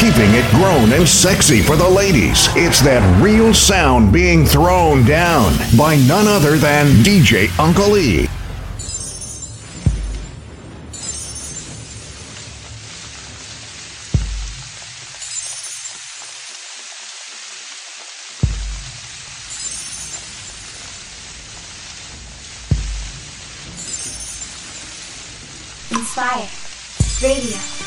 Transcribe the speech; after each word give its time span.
keeping 0.00 0.32
it 0.32 0.50
grown 0.52 0.94
and 0.94 1.06
sexy 1.06 1.60
for 1.60 1.76
the 1.76 1.86
ladies. 1.86 2.48
It's 2.56 2.80
that 2.80 3.02
real 3.22 3.52
sound 3.52 4.10
being 4.10 4.46
thrown 4.46 5.04
down 5.04 5.52
by 5.76 5.96
none 6.08 6.26
other 6.26 6.56
than 6.56 6.86
DJ 7.04 7.50
Uncle 7.58 7.98
E. 7.98 8.26
Inspire 25.90 26.48
Radio. 27.22 27.79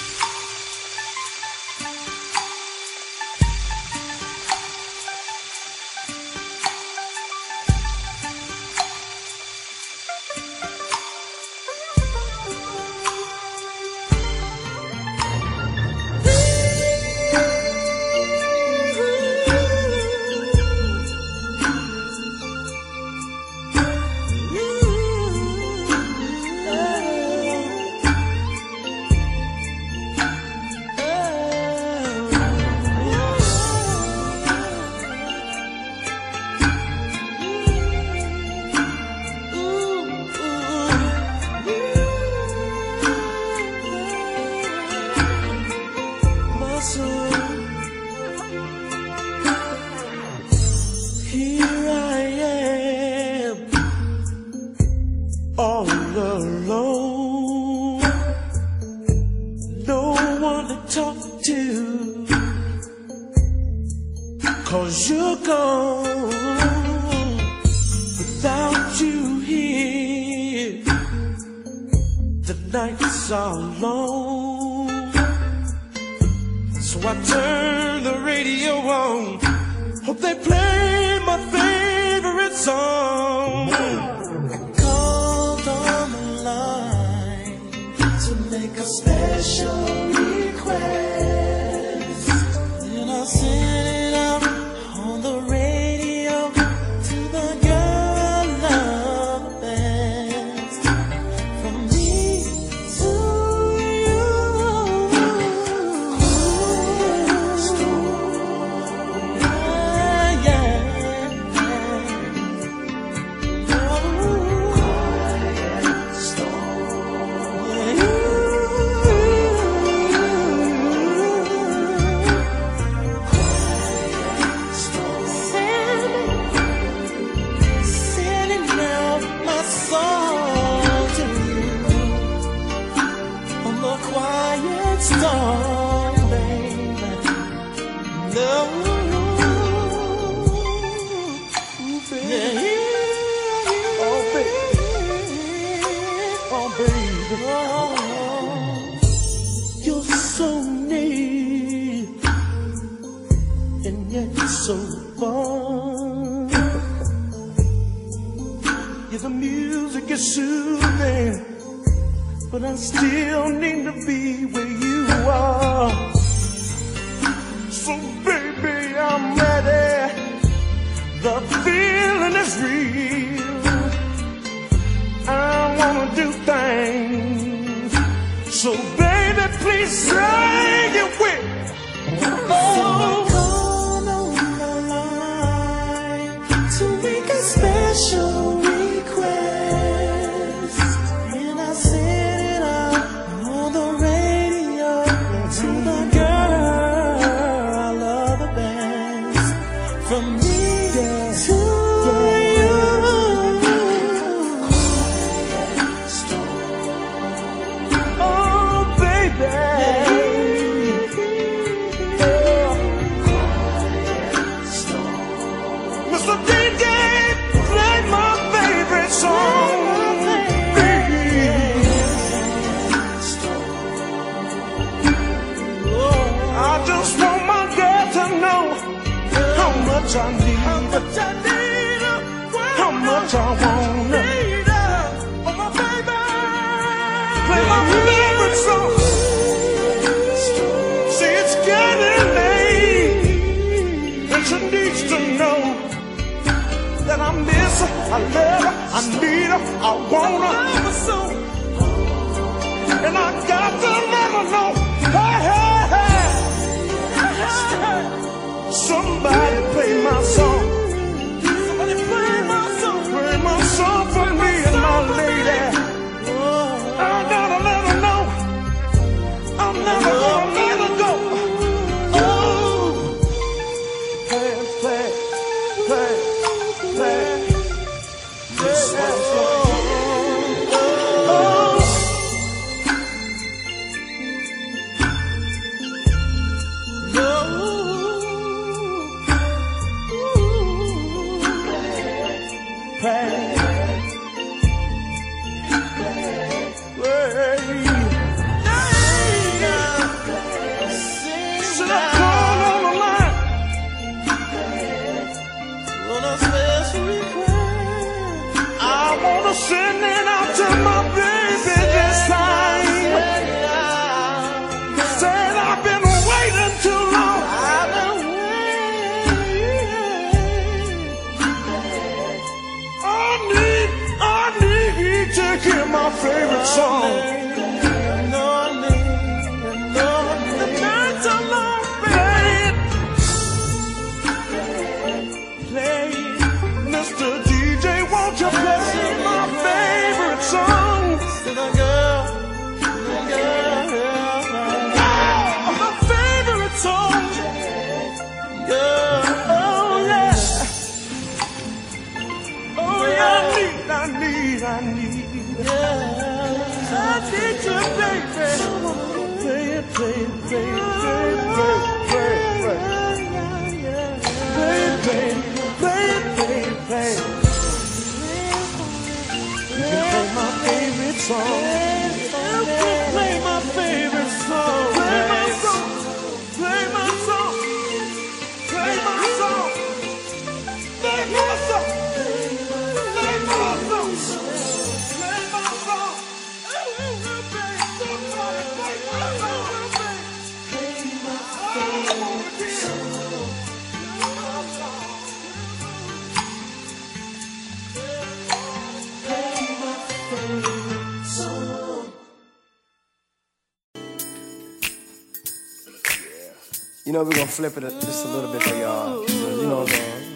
You 407.13 407.19
know, 407.19 407.25
we're 407.25 407.35
gonna 407.35 407.45
flip 407.45 407.77
it 407.77 407.81
just 408.01 408.25
a 408.25 408.27
little 408.27 408.51
bit 408.51 408.63
for 408.63 408.75
y'all. 408.75 409.23
You 409.29 409.67
know 409.67 409.81
what 409.81 409.87
I'm 409.87 409.93
saying? 409.93 410.33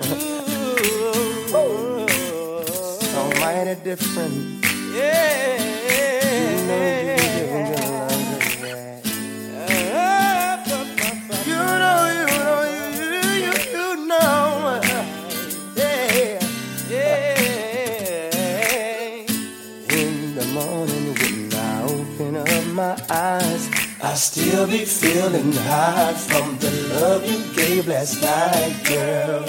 so 3.01 3.29
mighty 3.39 3.73
different. 3.83 4.63
Yeah. 4.93 5.57
You 6.53 6.67
know, 6.67 7.26
still 24.17 24.65
be 24.65 24.83
feeling 24.83 25.53
high 25.53 26.13
from 26.13 26.57
the 26.57 26.71
love 26.99 27.23
you 27.29 27.39
gave 27.53 27.87
last 27.87 28.19
night, 28.21 28.75
girl. 28.83 29.45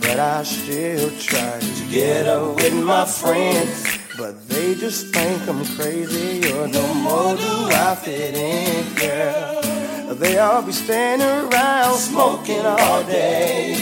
But 0.00 0.18
I 0.18 0.42
still 0.44 1.10
try 1.18 1.60
to 1.60 1.88
get 1.90 2.26
up 2.26 2.56
with 2.56 2.74
my 2.74 3.04
friends. 3.04 3.98
But 4.16 4.48
they 4.48 4.74
just 4.74 5.14
think 5.14 5.46
I'm 5.46 5.64
crazy, 5.76 6.50
or 6.52 6.66
no 6.68 6.94
more 6.94 7.36
do 7.36 7.68
I 7.70 7.94
fit 7.94 8.34
in, 8.34 8.94
girl. 8.94 10.14
They 10.14 10.38
all 10.38 10.62
be 10.62 10.72
standing 10.72 11.28
around 11.28 11.96
smoking 11.98 12.64
all 12.64 13.04
day. 13.04 13.76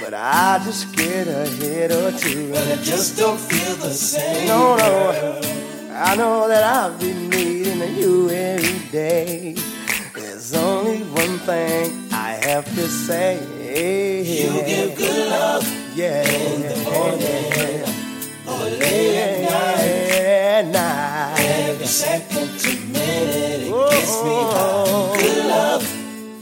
But 0.00 0.14
I 0.14 0.60
just 0.64 0.94
get 0.96 1.28
a 1.28 1.48
hit 1.48 1.92
or 1.92 2.10
two, 2.18 2.52
and 2.54 2.72
I 2.72 2.82
just 2.82 3.16
don't 3.16 3.38
feel 3.38 3.76
the 3.76 3.94
same. 3.94 4.48
No, 4.48 4.76
no. 4.76 5.40
I 5.92 6.16
know 6.16 6.48
that 6.48 6.64
I'll 6.64 6.98
be 6.98 7.12
needing 7.12 7.96
you 7.96 8.28
day. 8.90 9.54
There's 10.14 10.54
only 10.54 11.02
one 11.02 11.38
thing 11.40 12.08
I 12.12 12.32
have 12.42 12.64
to 12.74 12.88
say. 12.88 13.38
You 14.24 14.64
give 14.66 14.96
good 14.96 15.30
love, 15.30 15.96
yeah, 15.96 16.22
in 16.28 16.62
the 16.62 16.76
morning 16.90 17.84
or 18.48 18.64
late 18.78 19.16
at 19.16 20.64
night. 20.64 20.72
night. 20.72 21.40
Every 21.40 21.86
second 21.86 22.58
to 22.58 22.70
minute, 22.86 23.62
it 23.62 23.72
oh, 23.72 23.90
gets 23.90 24.24
me 24.24 24.36
high. 24.54 25.20
Good 25.20 25.46
love 25.46 25.84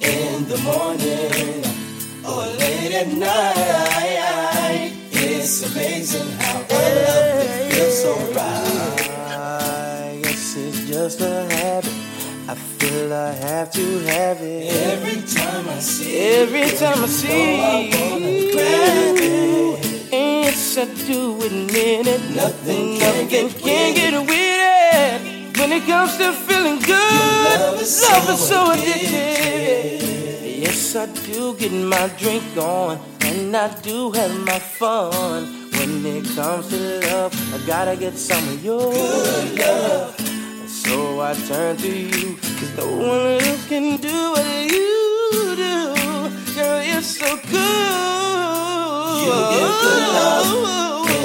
in 0.02 0.48
the 0.48 0.58
morning 0.58 1.64
or 2.24 2.46
late 2.56 2.94
at 2.94 3.08
night. 3.08 4.92
It's 5.12 5.70
amazing 5.70 6.30
how 6.38 6.56
our 6.56 6.94
love 7.04 7.72
feels 7.72 8.02
so 8.02 8.14
right. 8.32 9.10
I 9.36 10.20
guess 10.22 10.56
it's 10.56 10.88
just 10.88 11.20
a 11.20 11.44
habit 11.54 12.07
I 12.50 12.54
feel 12.54 13.12
I 13.12 13.32
have 13.32 13.70
to 13.72 13.98
have 14.06 14.40
it 14.40 14.72
every 14.72 15.20
time 15.20 15.68
I 15.68 15.80
see. 15.80 16.16
Every 16.16 16.70
time 16.78 17.04
I 17.04 17.06
see. 17.06 17.28
It 17.30 18.78
Yes, 20.10 20.78
I 20.78 20.86
do 21.06 21.36
admit 21.42 22.06
it. 22.06 22.34
Nothing, 22.34 22.98
nothing 23.00 23.28
can, 23.28 23.94
get 23.94 24.14
away 24.14 24.24
with 24.24 24.60
it. 24.96 25.58
When 25.58 25.72
it 25.72 25.84
comes 25.84 26.16
to 26.16 26.32
feeling 26.32 26.78
good, 26.78 27.60
love 27.60 27.82
is 27.82 27.94
so, 27.94 28.12
love 28.14 28.30
is 28.30 28.48
so 28.48 28.70
addicted. 28.70 29.08
addicted. 29.12 30.58
Yes, 30.62 30.96
I 30.96 31.04
do 31.26 31.54
get 31.54 31.72
my 31.72 32.08
drink 32.16 32.56
on, 32.56 32.98
and 33.20 33.54
I 33.54 33.68
do 33.82 34.10
have 34.12 34.34
my 34.46 34.58
fun. 34.58 35.68
When 35.72 36.06
it 36.06 36.24
comes 36.34 36.68
to 36.68 37.00
love, 37.10 37.54
I 37.54 37.66
gotta 37.66 37.94
get 37.94 38.16
some 38.16 38.48
of 38.48 38.64
your 38.64 38.90
Good 38.90 39.58
love. 39.58 40.27
So 40.88 41.20
I 41.20 41.34
turn 41.34 41.76
to 41.76 41.86
you, 41.86 42.36
cause 42.36 42.72
no 42.78 42.86
one 42.96 43.42
else 43.42 43.68
can 43.68 43.98
do 43.98 44.30
what 44.32 44.72
you 44.72 45.54
do. 45.54 45.94
Girl, 46.54 46.82
you're 46.82 47.02
so 47.02 47.36
good. 47.36 48.08
You 49.20 49.34
give 49.52 49.74
good 49.84 50.04
love. 50.16 50.48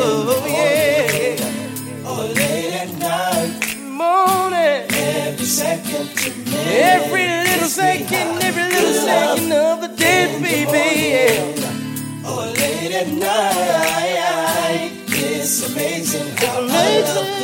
Oh, 0.04 0.44
yeah. 0.46 2.10
Or 2.10 2.26
late 2.36 2.74
at 2.84 2.92
night. 3.00 3.78
Morning. 3.80 4.84
Every 4.92 5.46
second 5.46 6.10
to 6.18 6.30
minute. 6.30 6.68
Every 6.68 7.26
little 7.26 7.70
second, 7.70 8.44
every 8.44 8.68
little 8.68 8.94
second 8.96 9.54
of 9.54 9.80
the 9.80 9.88
day, 9.96 10.42
baby. 10.42 10.88
Yeah. 11.16 12.30
Or 12.30 12.48
late 12.48 12.92
at 12.92 13.08
night. 13.08 14.43
It's 15.46 15.70
amazing 15.70 16.38
how 16.38 16.62
it's 16.70 17.44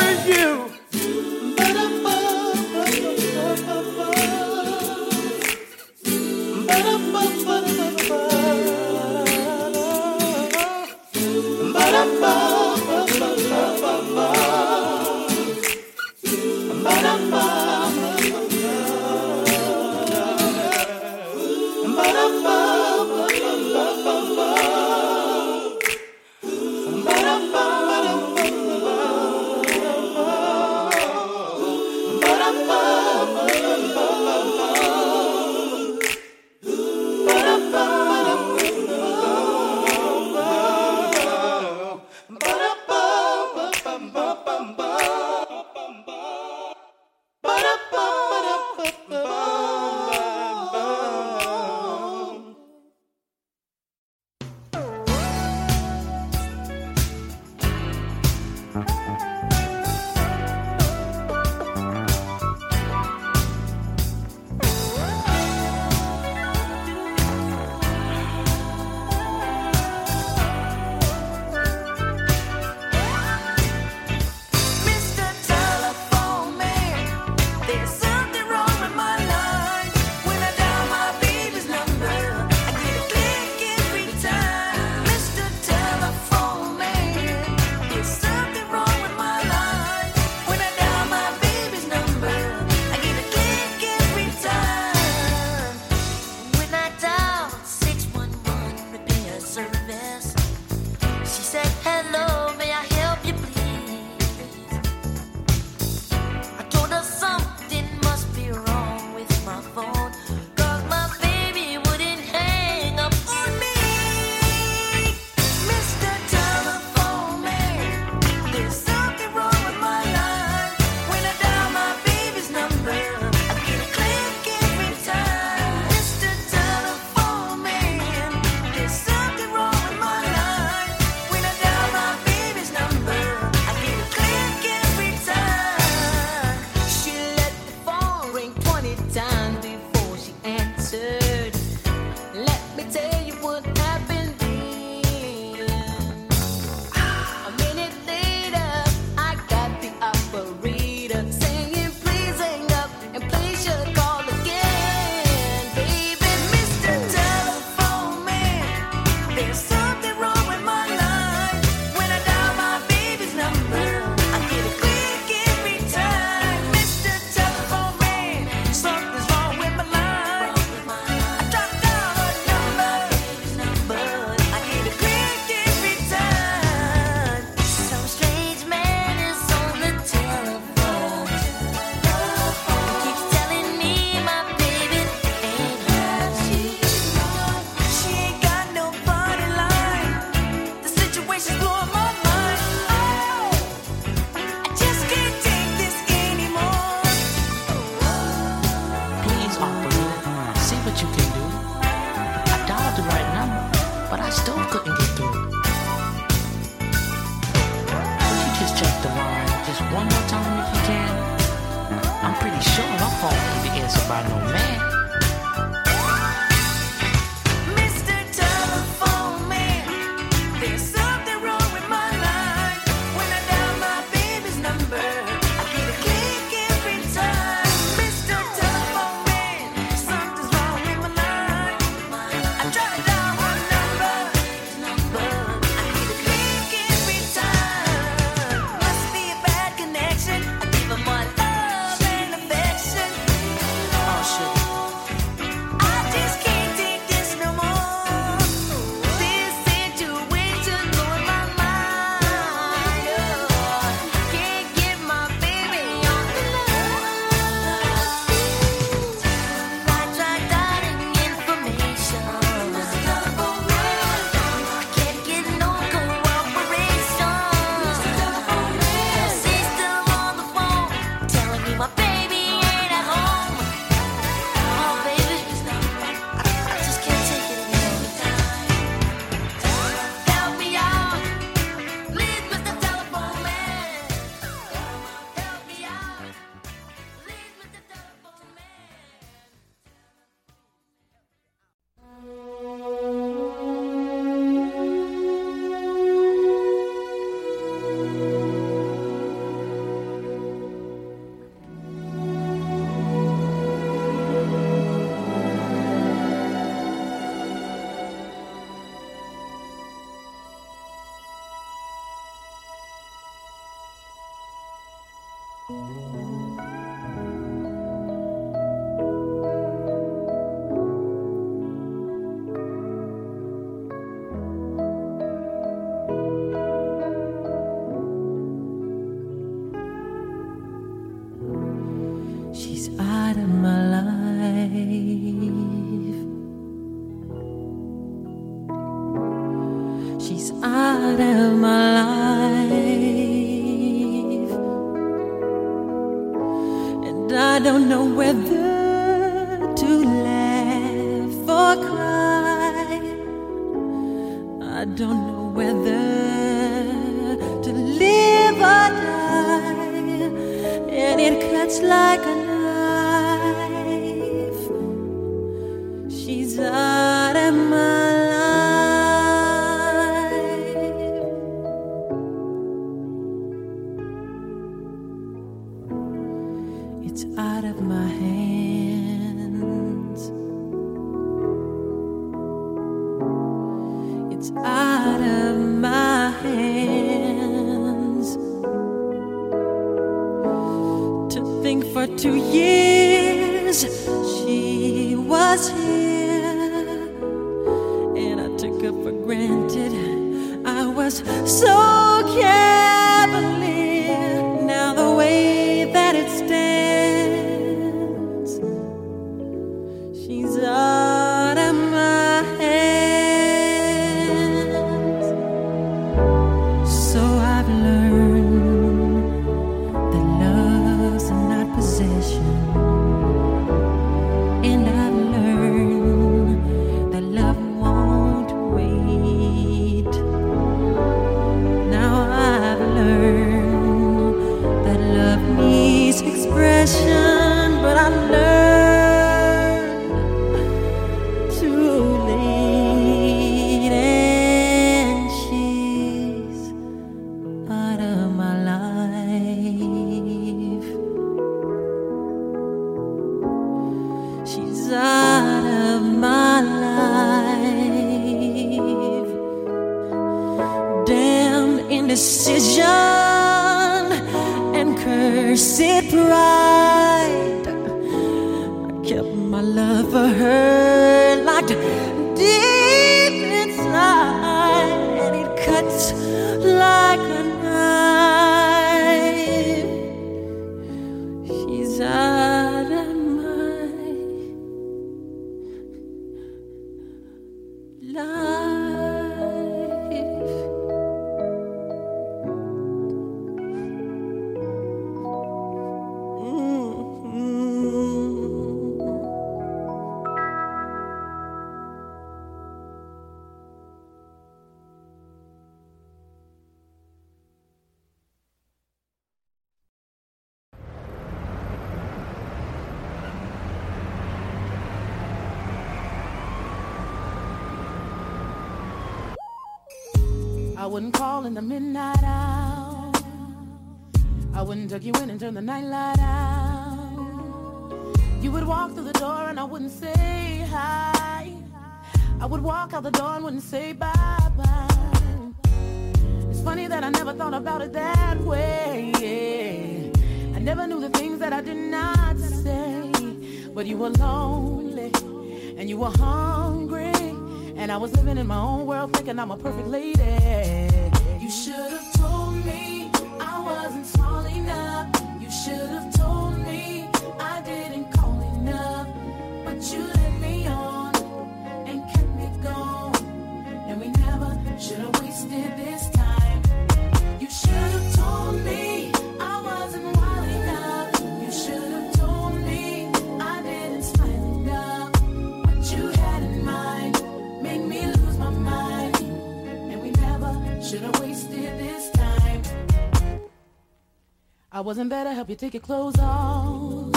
I 584.81 584.83
wasn't 584.83 585.11
there 585.11 585.23
to 585.23 585.31
help 585.31 585.47
you 585.47 585.55
take 585.55 585.75
your 585.75 585.81
clothes 585.81 586.17
off. 586.17 587.13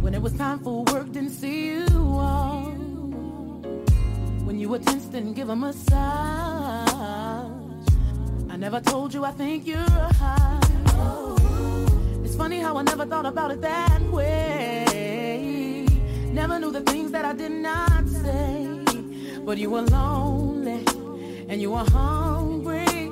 When 0.00 0.14
it 0.14 0.22
was 0.22 0.34
time 0.34 0.60
for 0.60 0.84
work, 0.84 1.10
didn't 1.10 1.30
see 1.30 1.66
you 1.70 1.84
off. 1.90 2.68
When 4.46 4.60
you 4.60 4.68
were 4.68 4.78
tense, 4.78 5.06
didn't 5.06 5.32
give 5.32 5.48
a 5.48 5.56
massage. 5.56 5.98
I 8.48 8.56
never 8.56 8.80
told 8.80 9.12
you 9.12 9.24
I 9.24 9.32
think 9.32 9.66
you're 9.66 9.78
hot. 10.22 10.70
Oh, 10.90 12.22
it's 12.24 12.36
funny 12.36 12.60
how 12.60 12.76
I 12.76 12.82
never 12.82 13.04
thought 13.04 13.26
about 13.26 13.50
it 13.50 13.60
that 13.60 14.02
way. 14.02 15.86
Never 16.30 16.60
knew 16.60 16.70
the 16.70 16.82
things 16.82 17.10
that 17.10 17.24
I 17.24 17.32
did 17.32 17.50
not 17.50 18.08
say. 18.08 18.68
But 19.44 19.58
you 19.58 19.70
were 19.70 19.82
lonely 19.82 20.84
and 21.48 21.60
you 21.60 21.72
were 21.72 21.84
hungry 21.90 23.03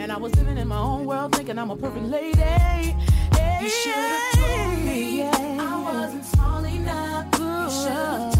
and 0.00 0.10
I 0.10 0.16
was 0.16 0.34
living 0.36 0.56
in 0.56 0.66
my 0.66 0.78
own 0.78 1.04
world 1.04 1.34
thinking 1.34 1.58
I'm 1.58 1.70
a 1.70 1.76
perfect 1.76 2.06
lady. 2.06 2.40
Hey, 2.40 2.96
you 3.60 3.68
should 3.68 3.92
have 3.92 4.32
told 4.32 4.78
me 4.78 5.18
yeah. 5.18 5.56
I 5.60 5.82
wasn't 5.82 6.24
small 6.24 6.64
enough. 6.64 7.26
You 7.38 7.70
should 7.70 7.92
have 7.92 8.39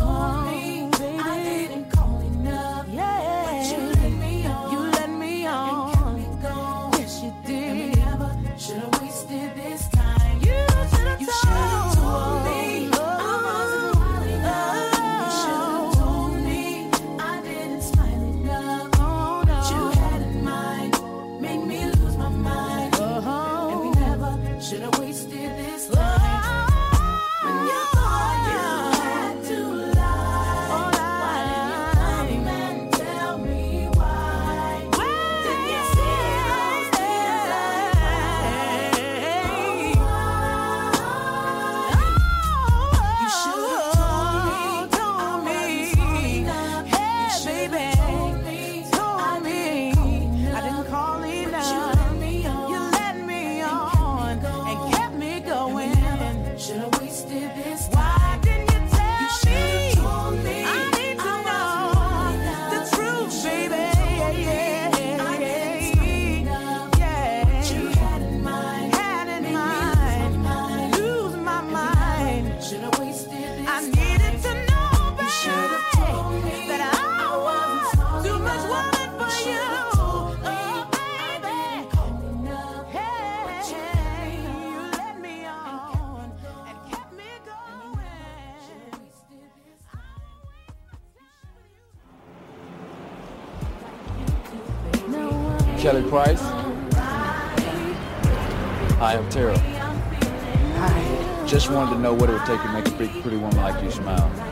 just 101.60 101.72
wanted 101.72 101.90
to 101.90 102.00
know 102.00 102.14
what 102.14 102.30
it 102.30 102.32
would 102.32 102.46
take 102.46 102.62
to 102.62 102.72
make 102.72 102.88
a 102.88 102.90
pretty, 102.92 103.20
pretty 103.20 103.36
woman 103.36 103.54
like 103.58 103.84
you 103.84 103.90
smile. 103.90 104.49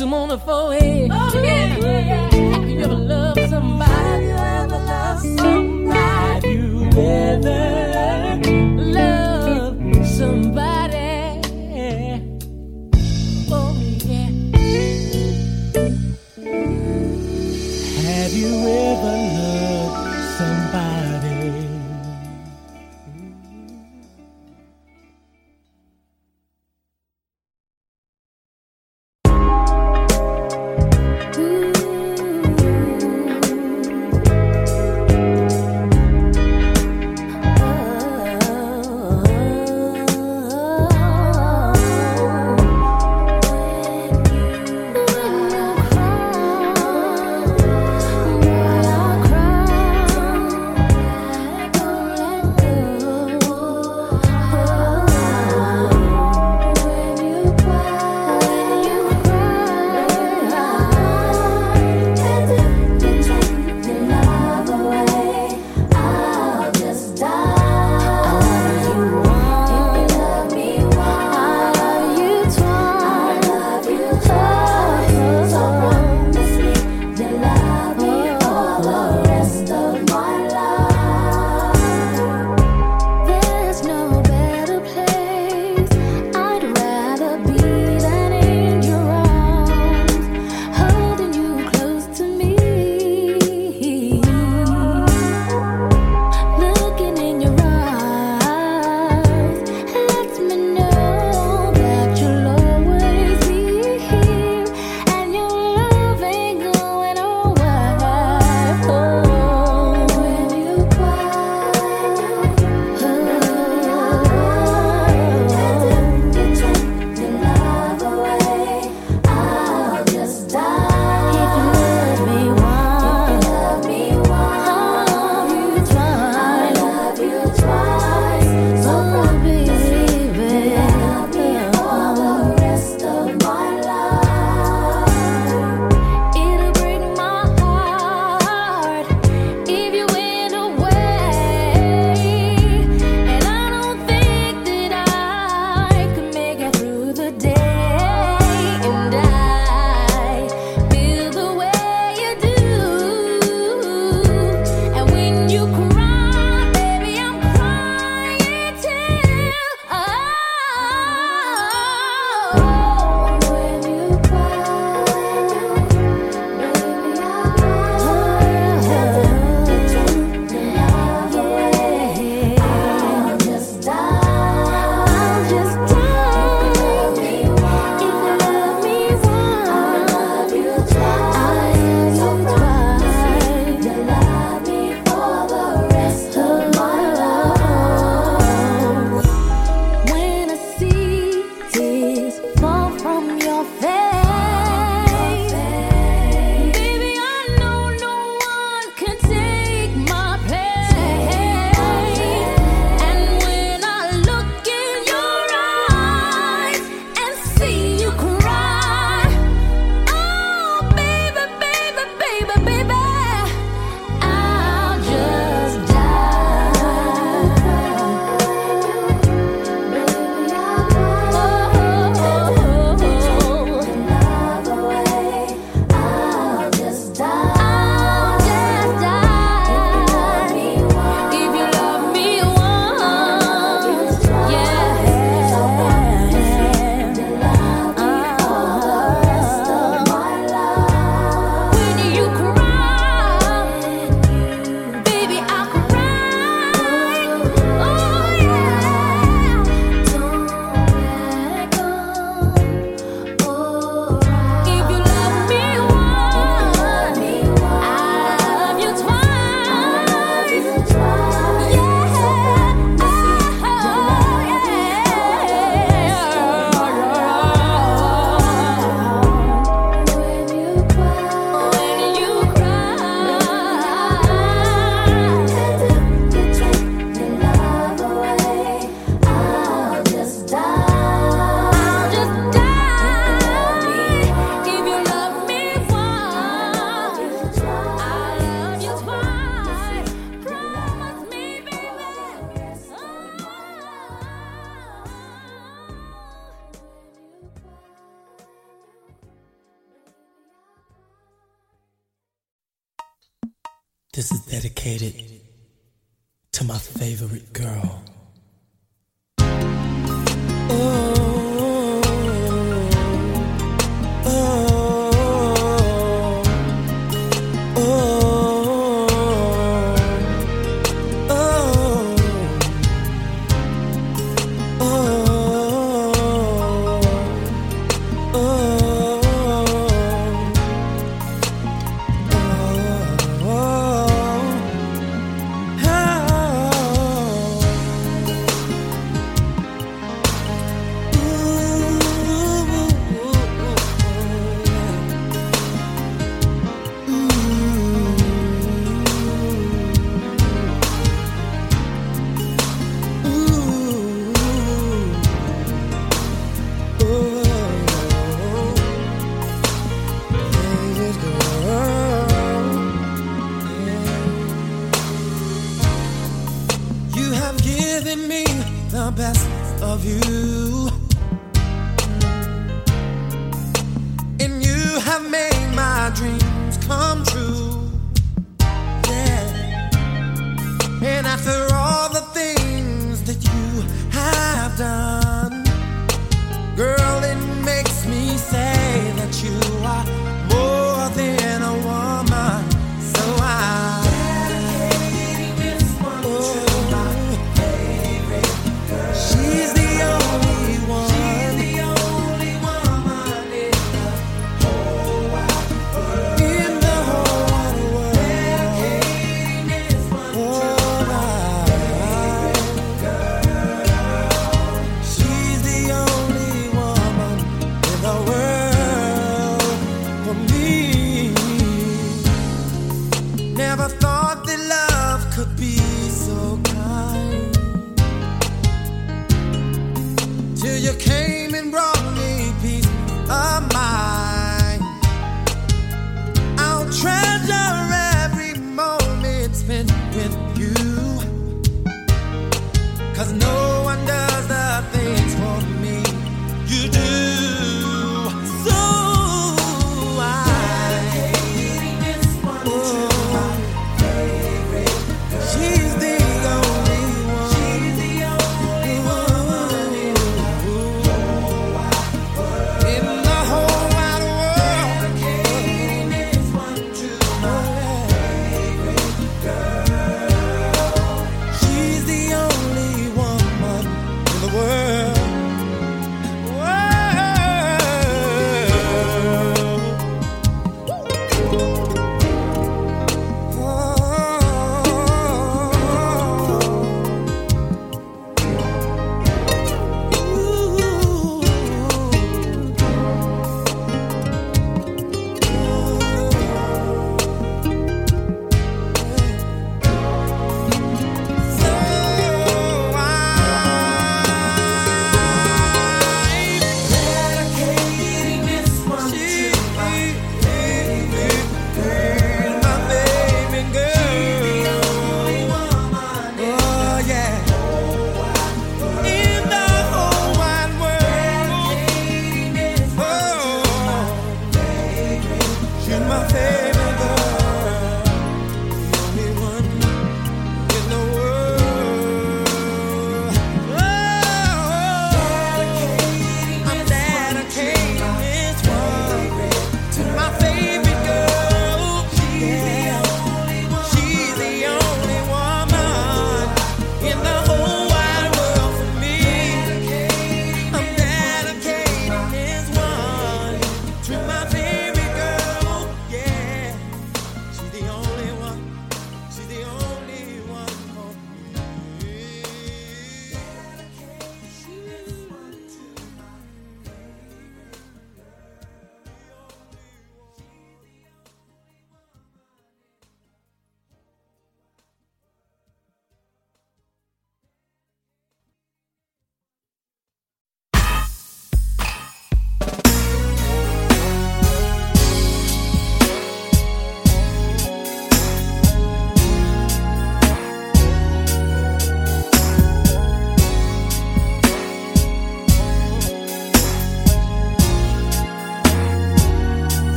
I'm 0.00 0.14
on 0.14 0.28
the 0.28 0.38
phone 0.38 0.74
Oh, 1.10 1.42
yeah, 1.42 1.76
yeah, 1.76 2.30
yeah. 2.30 2.37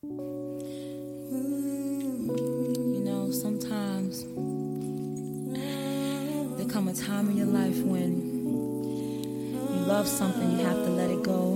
You 0.00 0.12
know, 3.02 3.32
sometimes 3.32 4.22
there 6.56 6.68
come 6.68 6.86
a 6.86 6.94
time 6.94 7.28
in 7.30 7.36
your 7.36 7.48
life 7.48 7.78
when 7.78 8.44
you 9.52 9.80
love 9.88 10.06
something, 10.06 10.52
you 10.52 10.58
have 10.58 10.76
to 10.76 10.90
let 10.90 11.10
it 11.10 11.24
go. 11.24 11.54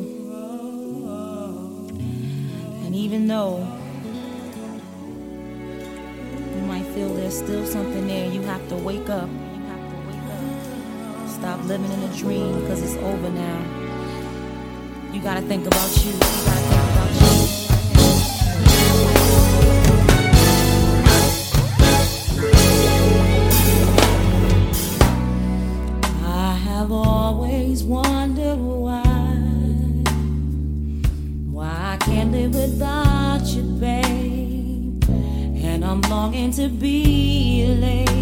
And 2.85 2.97
even 2.97 3.29
though 3.29 3.59
you 6.57 6.63
might 6.63 6.87
feel 6.97 7.15
there's 7.15 7.39
still 7.39 7.65
something 7.65 8.09
there, 8.09 8.29
you 8.29 8.43
have 8.43 8.69
to 8.71 8.75
wake 8.75 9.09
up. 9.09 9.31
Stop 11.29 11.63
living 11.67 11.93
in 11.93 12.03
a 12.03 12.17
dream 12.17 12.61
because 12.63 12.83
it's 12.83 12.97
over 13.05 13.31
now. 13.31 13.61
You 15.13 15.23
gotta 15.23 15.43
think 15.43 15.65
about 15.65 16.05
you. 16.05 16.11
you 16.11 16.72
longing 36.23 36.53
to 36.53 36.69
be 36.69 37.67
late. 37.67 38.22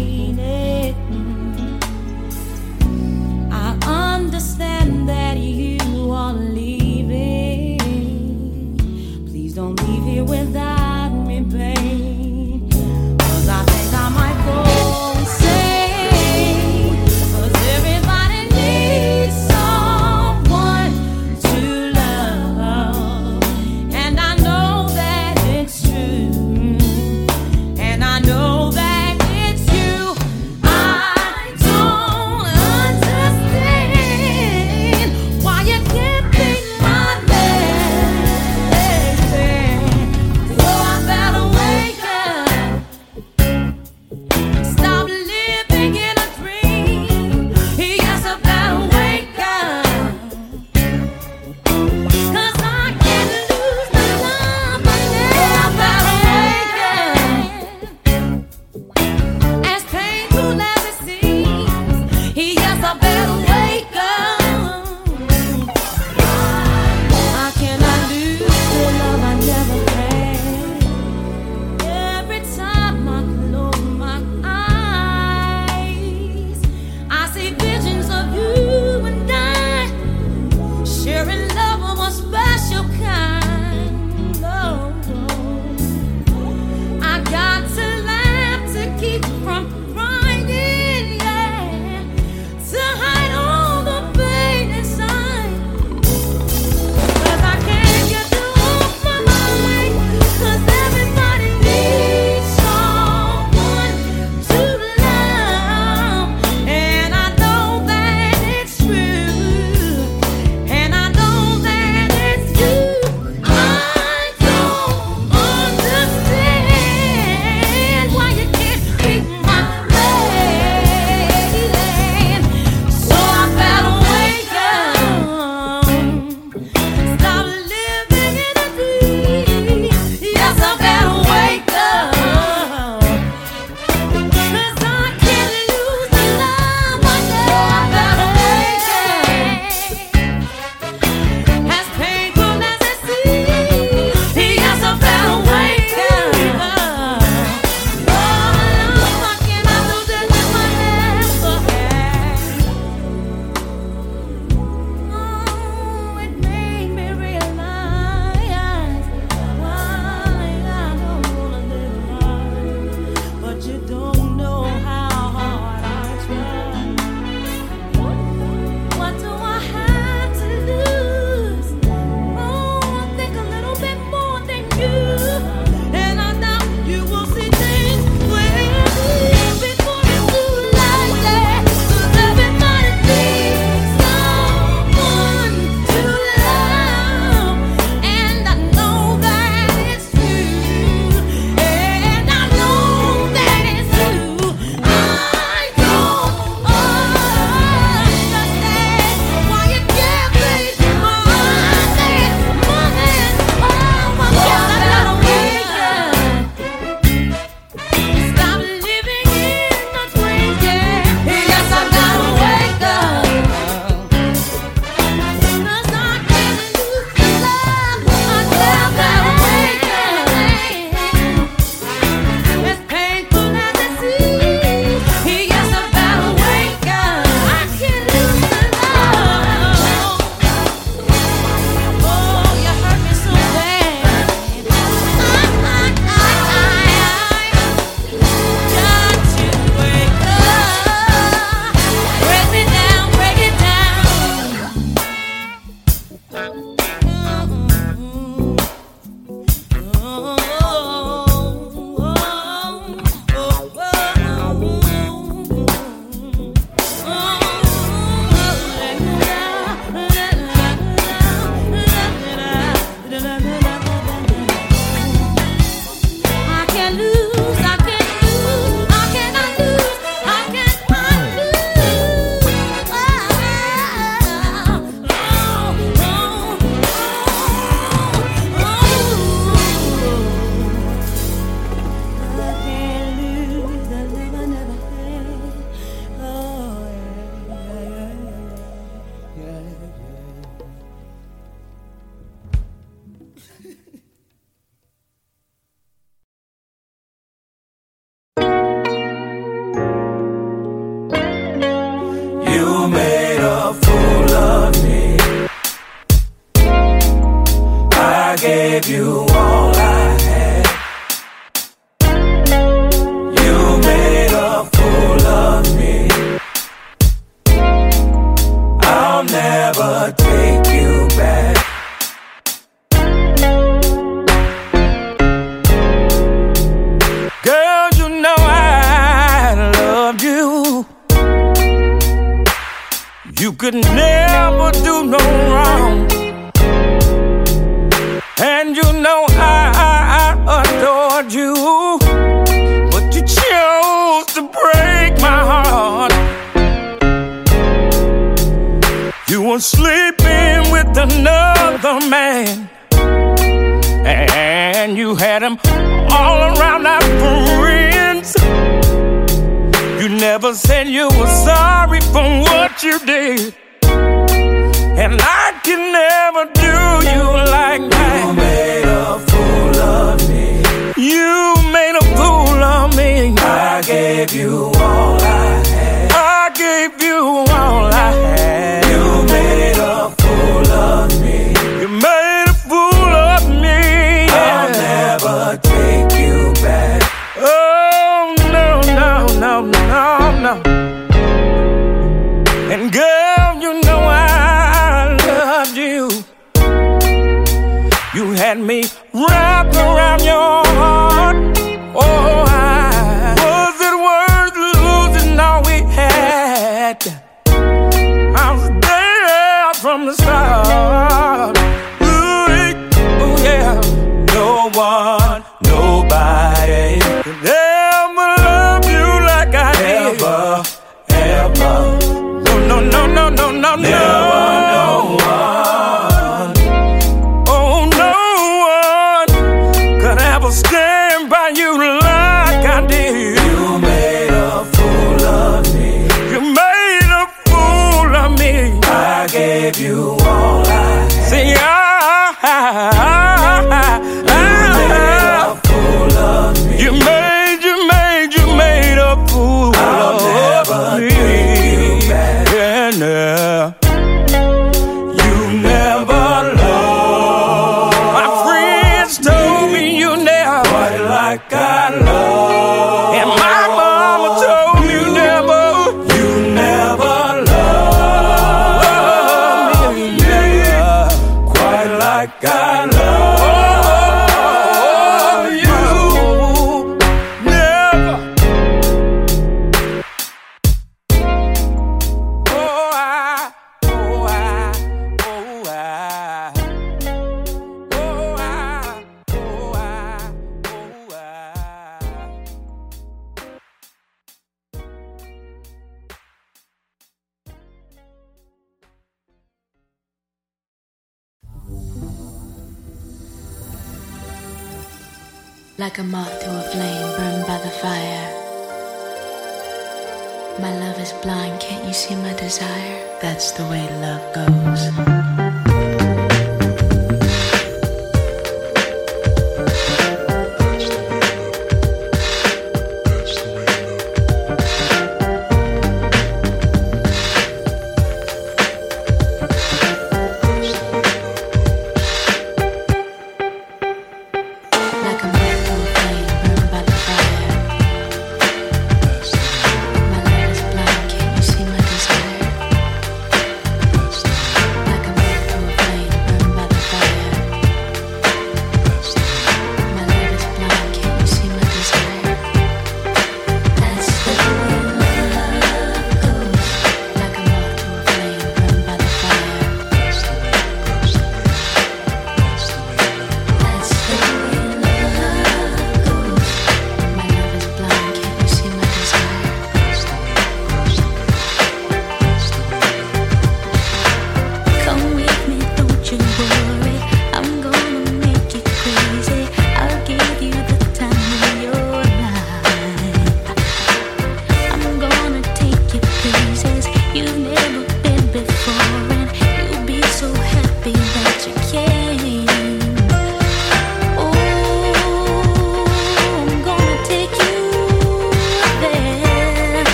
And 365.01 365.19
I 365.19 365.50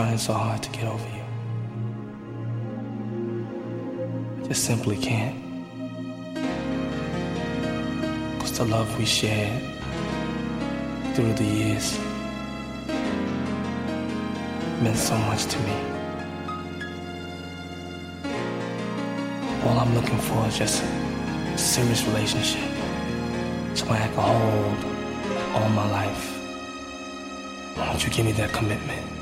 trying 0.00 0.16
so 0.16 0.32
hard 0.32 0.62
to 0.62 0.70
get 0.70 0.84
over 0.84 1.08
you. 1.16 1.24
I 4.42 4.48
just 4.48 4.64
simply 4.64 4.96
can't. 4.96 5.36
Cause 8.40 8.56
the 8.56 8.64
love 8.64 8.88
we 8.98 9.04
shared 9.04 9.62
through 11.12 11.34
the 11.34 11.44
years 11.44 11.98
meant 14.82 14.96
so 14.96 15.18
much 15.28 15.44
to 15.52 15.58
me. 15.68 15.76
All 19.64 19.78
I'm 19.82 19.94
looking 19.94 20.20
for 20.28 20.46
is 20.46 20.56
just 20.56 20.82
a 20.82 21.58
serious 21.58 22.02
relationship. 22.04 22.70
Somebody 23.74 24.02
I 24.04 24.08
can 24.14 24.24
hold 24.32 24.78
all 25.54 25.68
my 25.80 25.90
life. 25.90 26.24
Why 27.76 27.84
don't 27.90 28.02
you 28.02 28.10
give 28.10 28.24
me 28.24 28.32
that 28.32 28.50
commitment? 28.54 29.19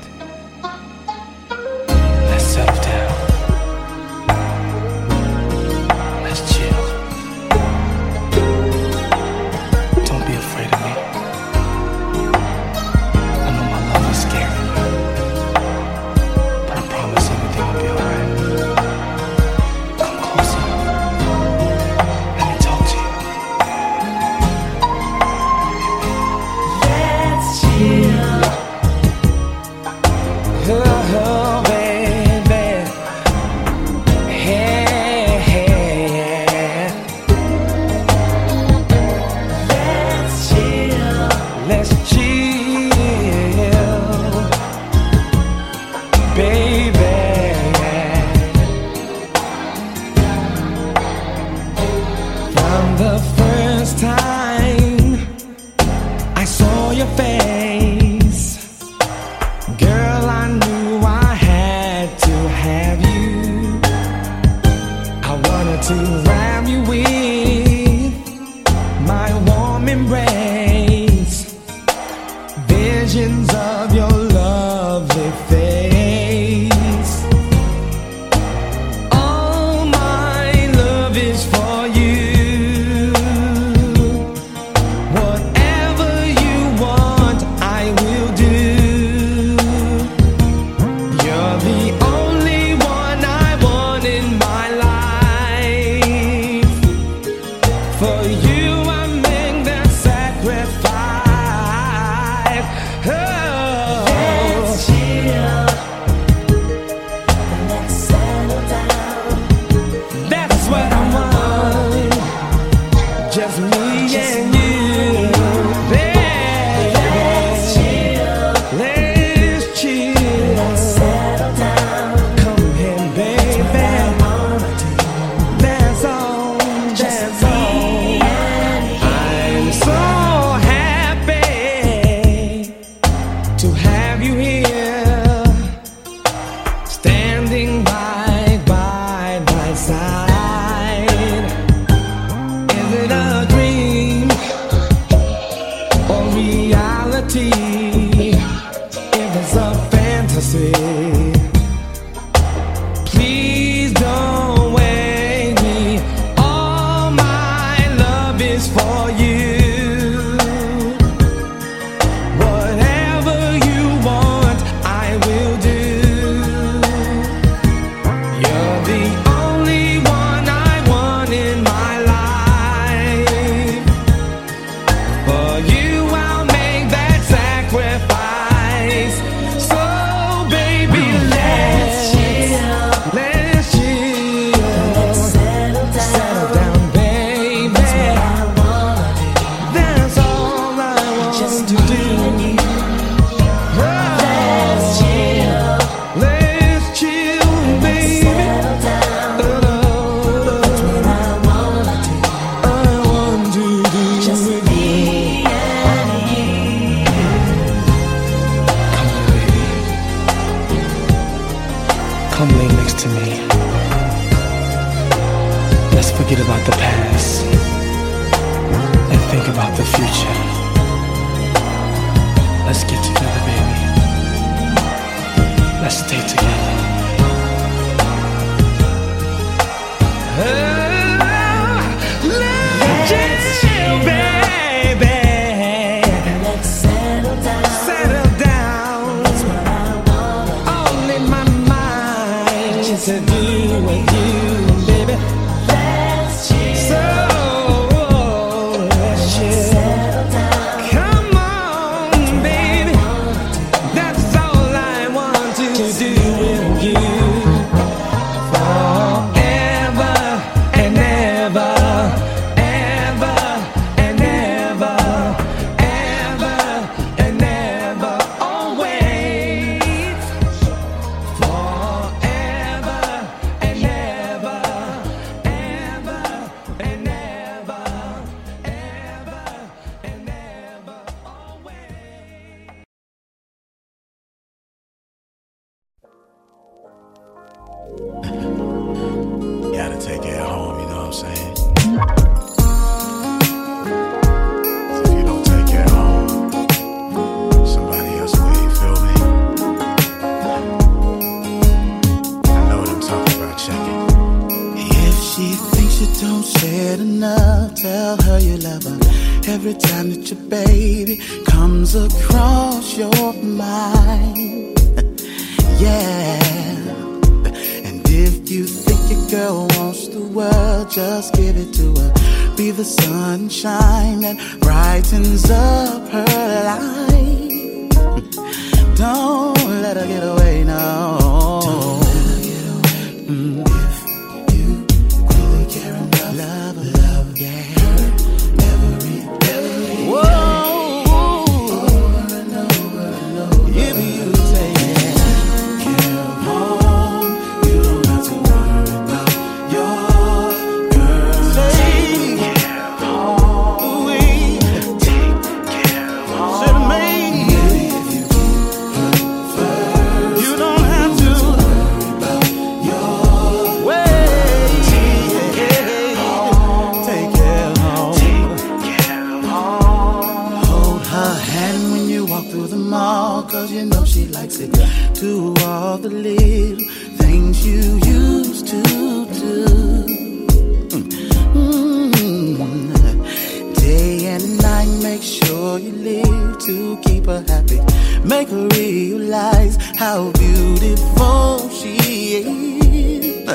to 386.55 386.97
keep 387.03 387.25
her 387.25 387.43
happy. 387.47 387.79
Make 388.23 388.49
her 388.49 388.67
realize 388.69 389.77
how 389.97 390.31
beautiful 390.31 391.69
she 391.69 391.97
is. 392.43 393.49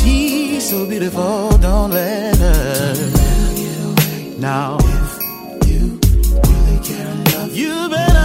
She's 0.00 0.70
so 0.70 0.86
beautiful, 0.86 1.56
don't 1.58 1.90
let 1.90 2.36
her 2.36 2.94
get 2.94 3.78
away. 3.84 4.34
Now, 4.38 4.78
if 4.80 5.68
you 5.68 5.98
really 6.32 6.78
care, 6.84 7.06
I 7.06 7.14
love 7.36 7.54
you 7.54 7.88
better. 7.88 8.19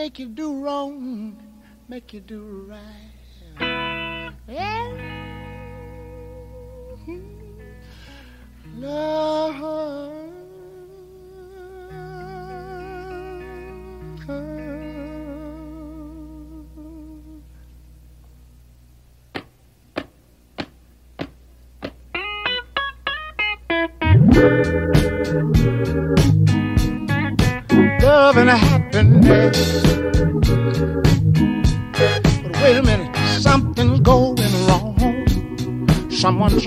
make 0.00 0.18
you 0.18 0.28
do 0.28 0.64
wrong, 0.64 1.36
make 1.86 2.14
you 2.14 2.20
do 2.20 2.64
right. 2.66 3.09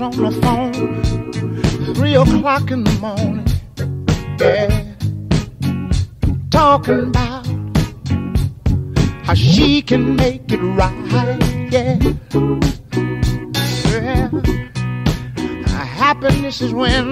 on 0.00 0.24
the 0.24 0.30
phone 0.42 1.94
three 1.94 2.14
o'clock 2.16 2.70
in 2.70 2.82
the 2.82 2.92
morning. 3.00 3.46
Yeah, 4.40 4.94
talking 6.50 7.08
about 7.08 7.46
how 9.24 9.34
she 9.34 9.82
can 9.82 10.16
make 10.16 10.50
it 10.50 10.58
right. 10.58 10.92
Yeah, 11.70 11.98
yeah. 13.90 14.30
Happiness 15.84 16.60
is 16.60 16.72
when 16.72 17.03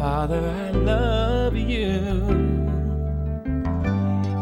Father, 0.00 0.40
I 0.48 0.70
love 0.70 1.54
you. 1.54 2.00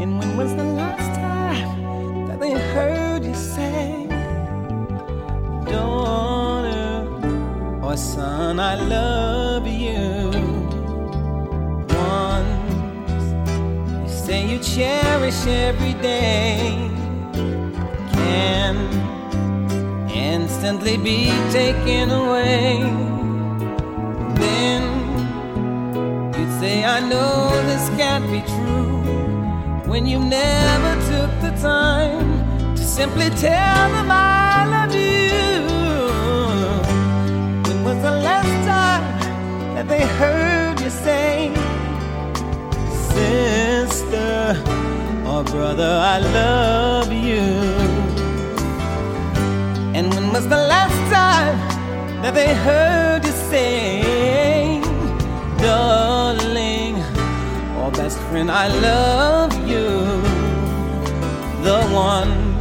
And 0.01 0.17
when 0.17 0.37
was 0.37 0.55
the 0.55 0.63
last 0.63 1.19
time 1.19 2.29
that 2.29 2.39
they 2.39 2.53
heard 2.53 3.25
you 3.25 3.35
say, 3.35 4.07
Daughter 5.67 7.09
or 7.83 7.97
son, 7.97 8.61
I 8.61 8.77
love 8.77 9.67
you? 9.67 10.31
Once 11.89 13.25
you 14.05 14.17
say 14.17 14.47
you 14.49 14.61
cherish 14.61 15.45
every 15.49 15.95
day, 15.95 16.89
can 18.13 18.77
instantly 20.09 20.99
be 20.99 21.33
taken 21.51 22.13
away 22.13 23.08
Say, 26.61 26.85
I 26.85 26.99
know 26.99 27.51
this 27.69 27.89
can't 27.91 28.27
be 28.33 28.41
true 28.41 28.99
when 29.89 30.07
you 30.07 30.19
never 30.19 30.93
took 31.13 31.31
the 31.41 31.57
time 31.63 32.75
to 32.75 32.83
simply 32.83 33.31
tell 33.31 33.89
them 33.97 34.11
I 34.11 34.67
love 34.75 34.93
you. 34.93 35.63
When 37.63 37.85
was 37.85 37.99
the 38.03 38.11
last 38.11 38.55
time 38.67 39.05
that 39.77 39.87
they 39.87 40.05
heard 40.21 40.81
you 40.81 40.91
say, 40.91 41.55
Sister 43.15 44.61
or 45.31 45.45
brother, 45.45 45.93
I 46.15 46.19
love 46.19 47.13
you? 47.13 47.47
And 49.97 50.13
when 50.13 50.33
was 50.33 50.49
the 50.49 50.63
last 50.75 51.01
time 51.15 51.57
that 52.23 52.35
they 52.35 52.53
heard 52.53 53.25
you 53.25 53.31
say, 53.31 54.81
Duh 55.59 56.08
friend, 58.31 58.51
I 58.51 58.69
love 58.69 59.53
you. 59.67 59.89
The 61.63 61.81
one 61.91 62.59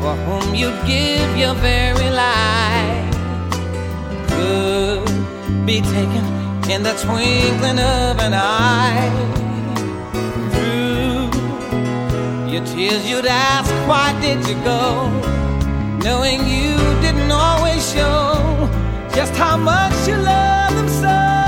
for 0.00 0.14
whom 0.24 0.54
you'd 0.54 0.80
give 0.86 1.36
your 1.36 1.54
very 1.54 2.10
life 2.10 3.14
could 4.28 5.06
be 5.66 5.80
taken 5.80 6.24
in 6.70 6.82
the 6.82 6.94
twinkling 7.04 7.78
of 7.78 8.18
an 8.26 8.34
eye. 8.34 9.10
Through 10.52 11.30
your 12.52 12.64
tears, 12.66 13.08
you'd 13.10 13.26
ask, 13.26 13.70
Why 13.88 14.08
did 14.20 14.46
you 14.48 14.54
go? 14.64 15.08
Knowing 16.04 16.40
you 16.46 16.76
didn't 17.00 17.30
always 17.30 17.82
show 17.90 18.68
just 19.14 19.34
how 19.36 19.56
much 19.56 19.96
you 20.06 20.16
love 20.16 20.74
them 20.74 20.88
so. 20.88 21.41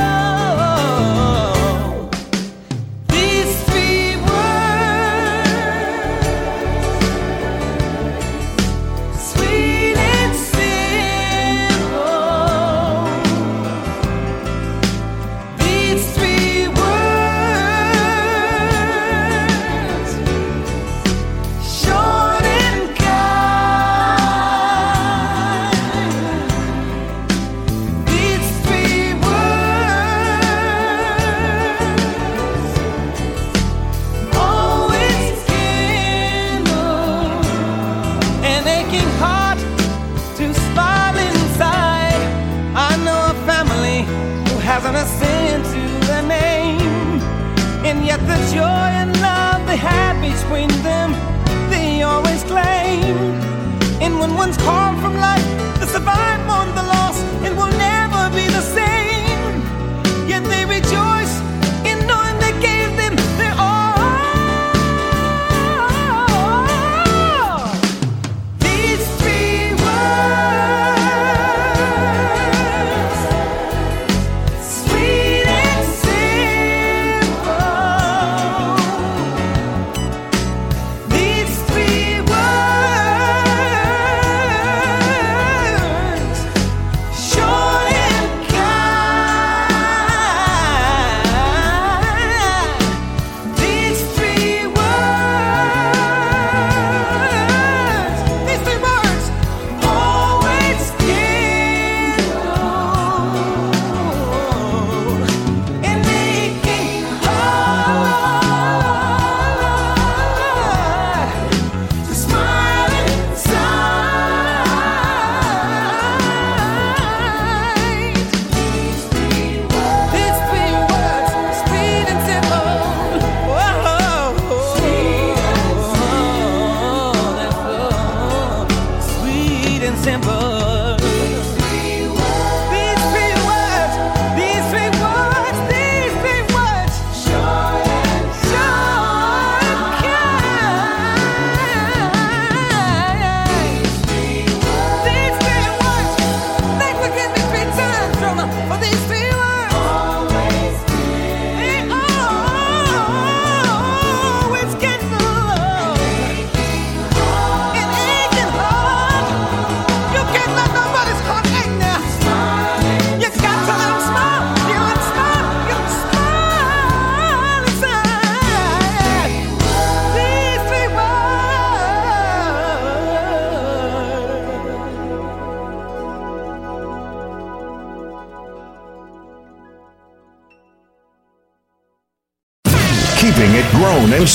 someone's 54.35 54.57
call 54.57 54.97
from 54.97 55.15
life, 55.15 55.79
the 55.79 55.87
survivor. 55.87 56.34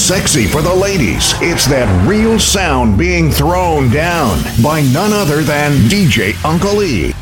sexy 0.10 0.48
for 0.48 0.64
the 0.64 0.73
ladies. 0.73 1.34
It's 1.40 1.68
that 1.68 1.88
real 2.07 2.40
sound 2.40 2.98
being 2.98 3.30
thrown 3.30 3.91
down 3.91 4.41
by 4.60 4.81
none 4.81 5.14
other 5.14 5.44
than 5.44 5.73
DJ 5.88 6.34
Uncle 6.44 6.81
E. 6.81 7.14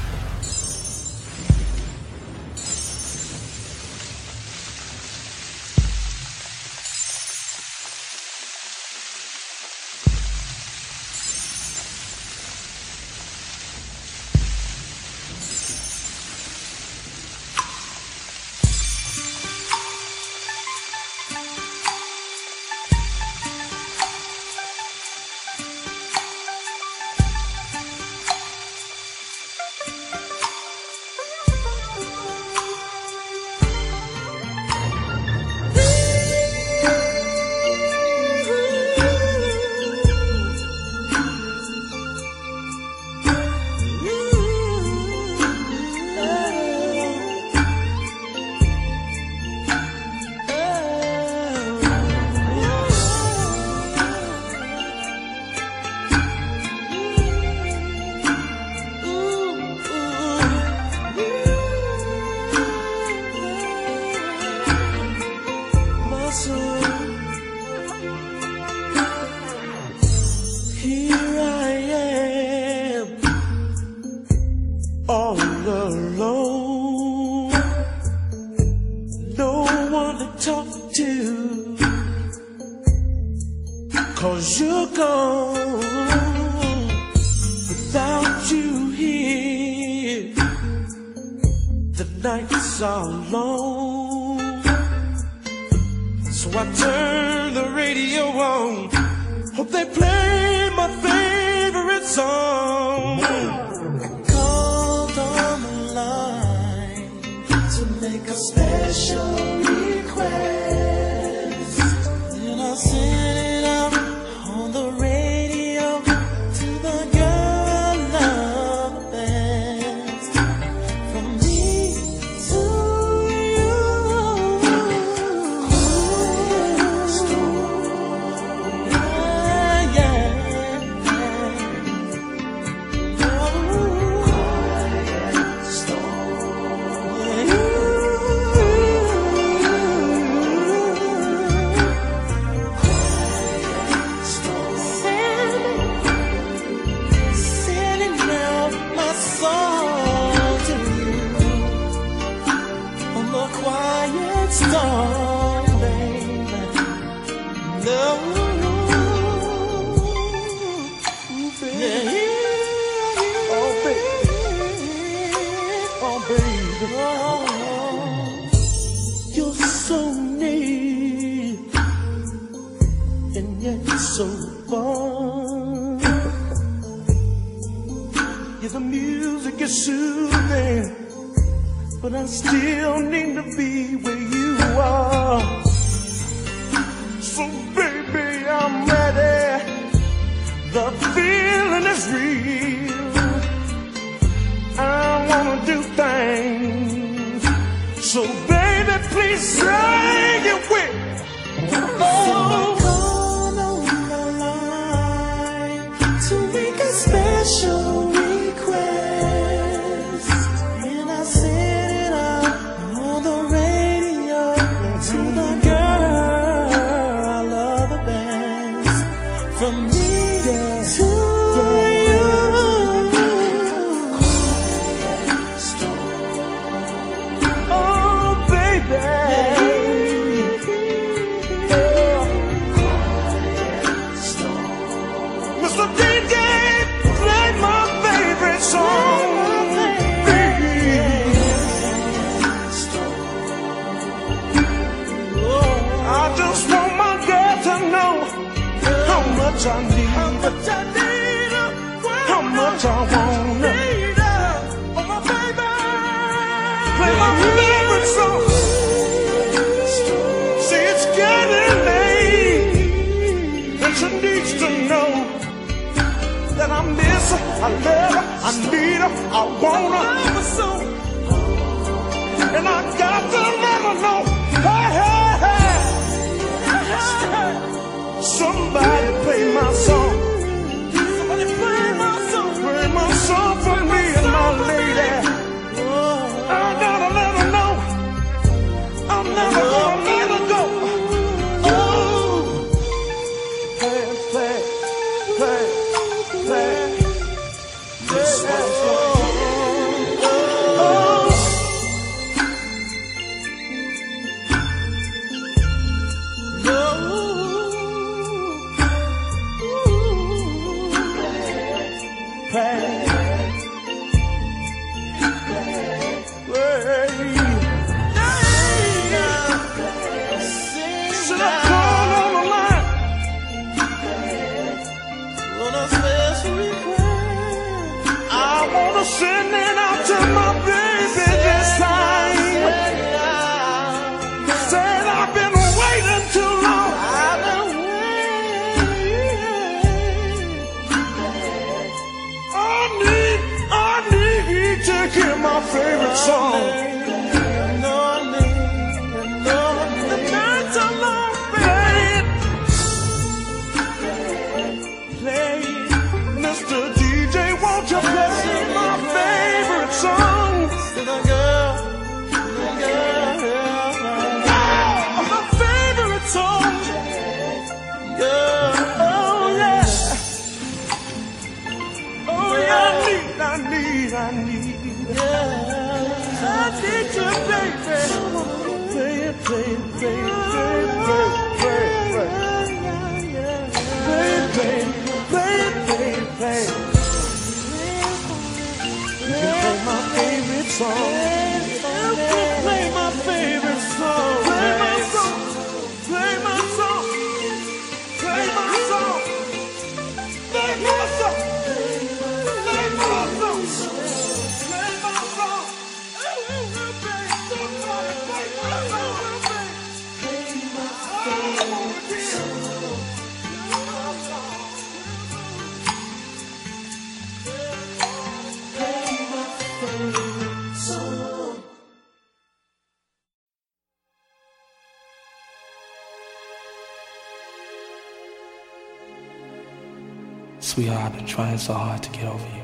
trying 431.38 431.56
so 431.60 431.72
hard 431.72 432.02
to 432.02 432.10
get 432.10 432.24
over 432.24 432.48
you. 432.58 432.64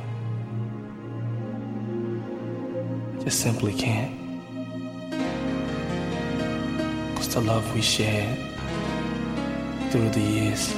I 3.19 3.23
just 3.23 3.39
simply 3.39 3.71
can't. 3.71 4.11
Cause 7.15 7.31
the 7.35 7.41
love 7.41 7.71
we 7.75 7.83
shared 7.83 8.35
through 9.91 10.09
the 10.09 10.21
years 10.21 10.73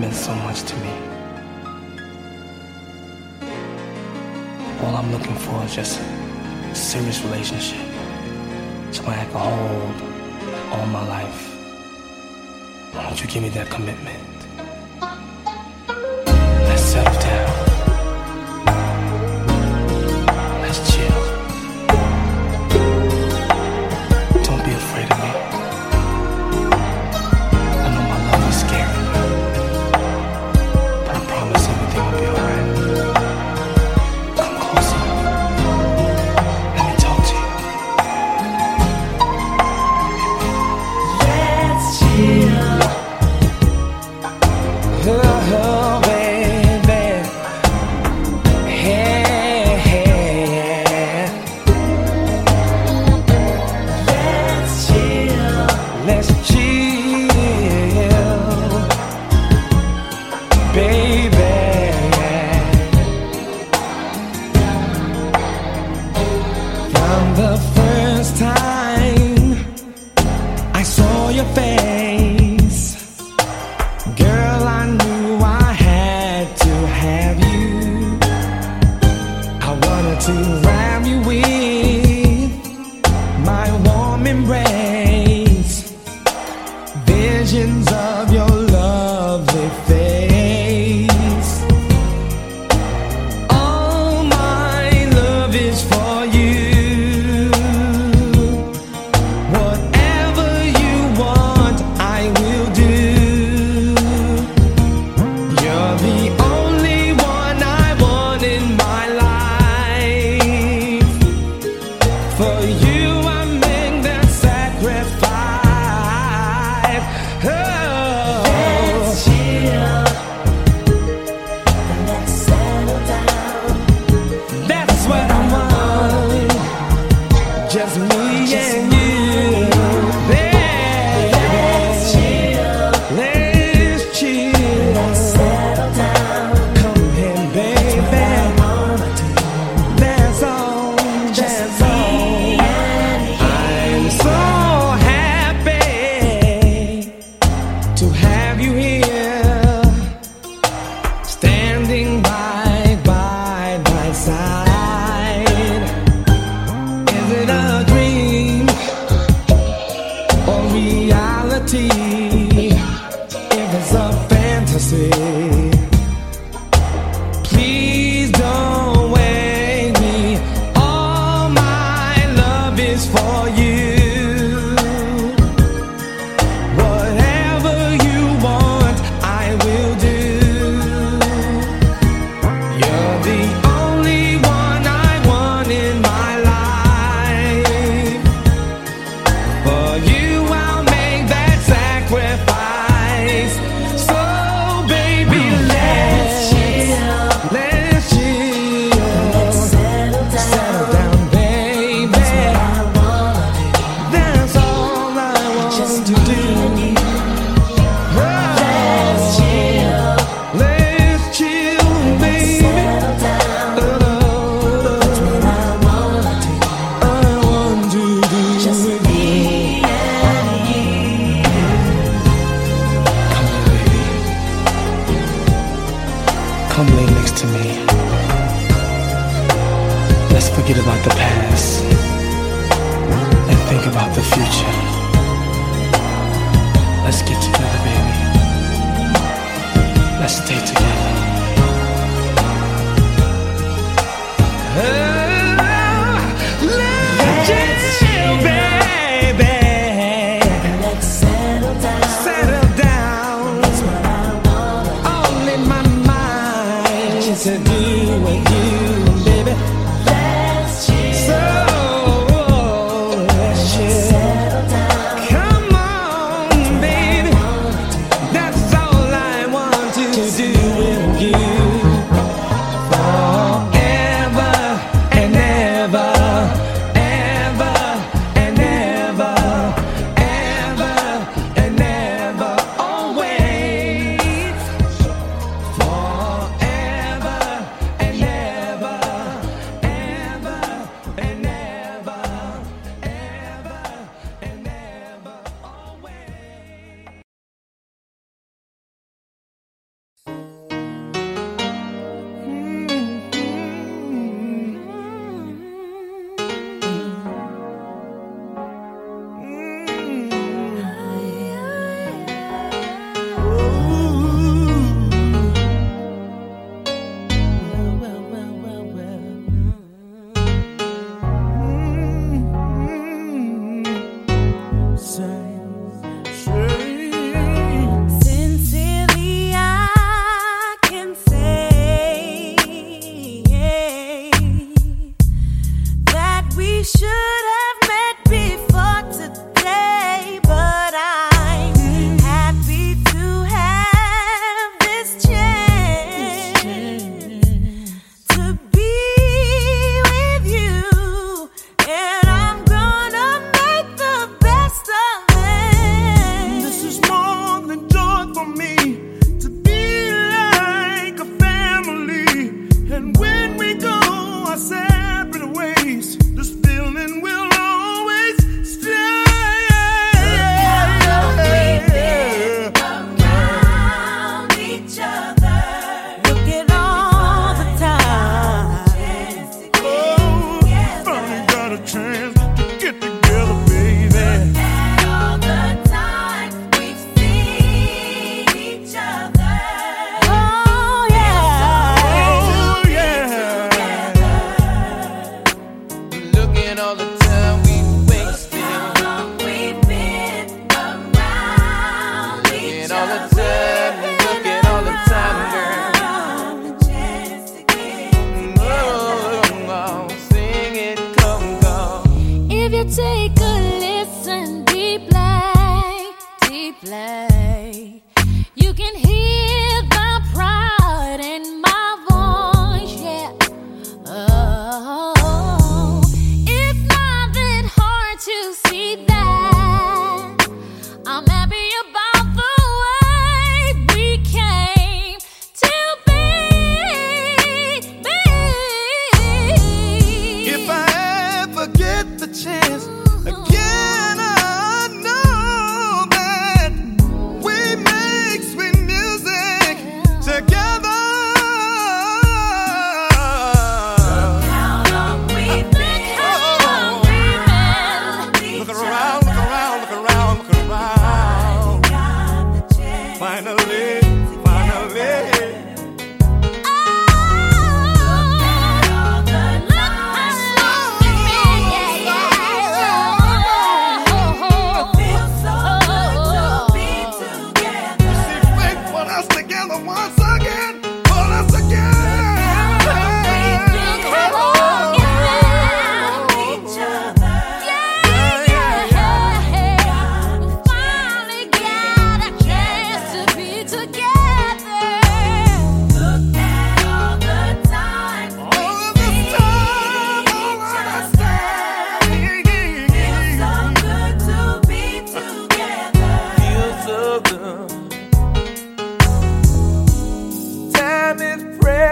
meant 0.00 0.14
so 0.14 0.34
much 0.46 0.64
to 0.64 0.74
me. 0.84 0.94
All 4.82 4.96
I'm 4.96 5.12
looking 5.12 5.36
for 5.36 5.62
is 5.62 5.76
just 5.76 6.00
a 6.00 6.74
serious 6.74 7.22
relationship. 7.22 7.86
Someone 8.90 9.14
I 9.14 9.26
can 9.26 9.40
hold 9.48 9.96
all 10.72 10.86
my 10.86 11.06
life. 11.06 11.40
Why 12.92 13.04
don't 13.04 13.20
you 13.22 13.28
give 13.28 13.44
me 13.44 13.50
that 13.50 13.70
commitment? 13.70 14.23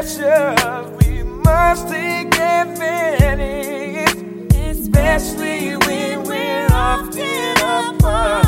precious. 0.02 1.06
We 1.06 1.22
must 1.22 1.88
take 1.88 2.34
advantage, 2.34 4.08
especially 4.56 5.76
when 5.76 6.24
we're 6.24 6.66
often 6.72 7.56
apart. 7.58 8.44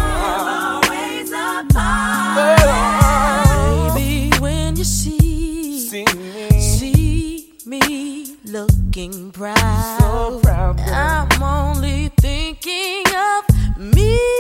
Baby, 3.95 4.33
when 4.41 4.77
you 4.77 4.85
see, 4.85 6.05
see 6.51 7.53
me, 7.67 8.37
looking 8.45 9.31
proud, 9.31 9.99
so 10.01 10.41
proud. 10.43 10.81
I'm 10.81 11.43
only 11.43 12.11
thinking 12.21 13.05
of 13.15 13.45
me. 13.79 14.34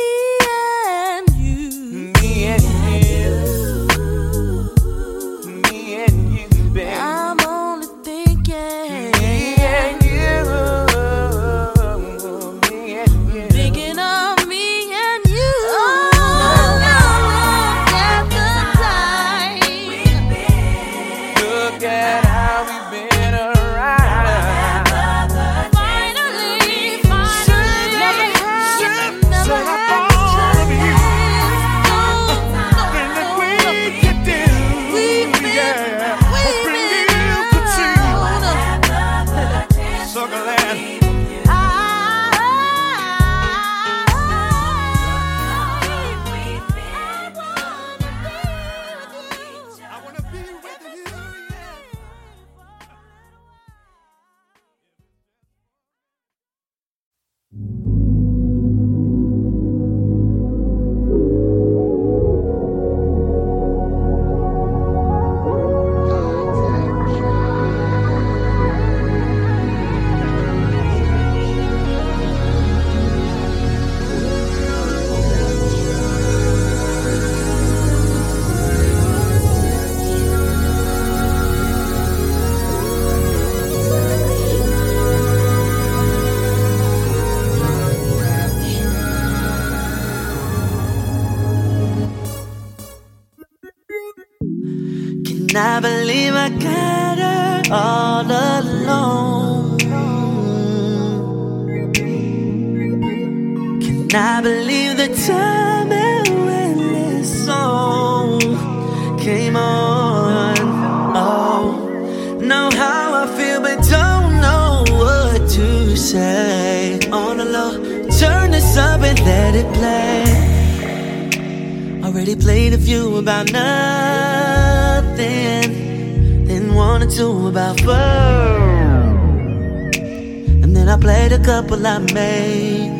Made 132.13 132.91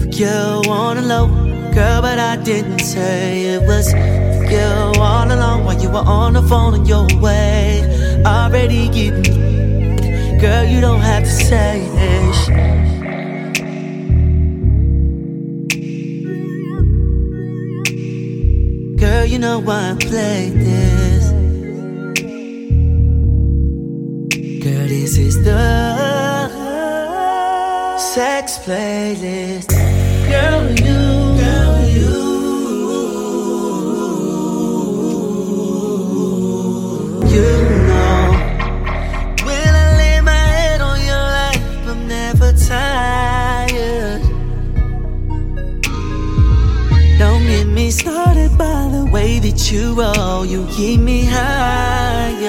for 0.00 0.08
you 0.08 0.70
on 0.70 0.96
the 0.96 1.02
low, 1.02 1.26
girl, 1.72 2.02
but 2.02 2.18
I 2.18 2.36
didn't 2.36 2.80
say 2.80 3.46
it 3.54 3.62
was 3.66 3.90
for 3.92 4.44
you 4.50 5.00
all 5.00 5.30
along 5.30 5.64
while 5.64 5.80
you 5.80 5.88
were 5.88 6.06
on 6.06 6.34
the 6.34 6.42
phone 6.42 6.74
on 6.74 6.86
your 6.86 7.06
way. 7.20 7.82
Already 8.26 8.88
getting, 8.88 10.38
girl, 10.38 10.64
you 10.64 10.80
don't 10.80 11.00
have 11.00 11.24
to 11.24 11.30
say 11.30 11.80
it. 11.82 12.74
Girl, 18.98 19.24
you 19.24 19.38
know 19.38 19.58
why 19.60 19.90
I 19.90 19.94
play 19.98 20.50
this. 20.50 21.30
Girl, 24.64 24.88
this 24.88 25.18
is 25.18 25.42
the 25.44 26.13
sex 28.14 28.58
playlist. 28.58 29.70
Girl, 30.30 30.70
you, 30.86 31.00
girl, 31.42 31.74
you. 31.96 32.14
You 37.34 37.50
know, 37.88 38.20
when 39.46 39.70
I 39.82 39.86
lay 40.00 40.20
my 40.20 40.44
head 40.58 40.80
on 40.80 40.98
your 41.10 41.26
lap, 41.36 41.56
I'm 41.90 42.06
never 42.06 42.52
tired. 42.52 44.22
Don't 47.18 47.44
get 47.48 47.66
me 47.66 47.90
started 47.90 48.56
by 48.56 48.90
the 48.96 49.06
way 49.12 49.40
that 49.40 49.72
you 49.72 49.94
roll. 50.00 50.46
You 50.46 50.68
keep 50.76 51.00
me 51.00 51.24
higher. 51.24 52.43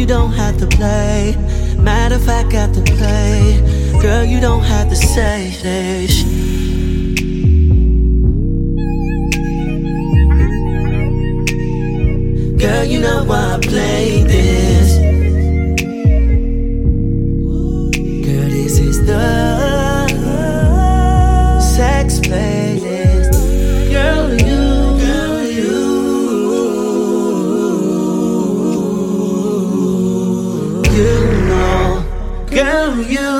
You 0.00 0.06
don't 0.06 0.32
have 0.32 0.56
to 0.56 0.66
play. 0.66 1.36
Matter 1.76 2.14
of 2.14 2.24
fact, 2.24 2.52
got 2.52 2.72
to 2.72 2.80
play. 2.80 3.60
Girl, 4.00 4.24
you 4.24 4.40
don't 4.40 4.62
have 4.62 4.88
to 4.88 4.96
say 4.96 5.50
this. 5.62 6.22
Girl, 12.62 12.84
you 12.86 13.00
know 13.00 13.24
why 13.24 13.56
I 13.56 13.58
play 13.60 14.22
this. 14.24 14.59
You 33.10 33.39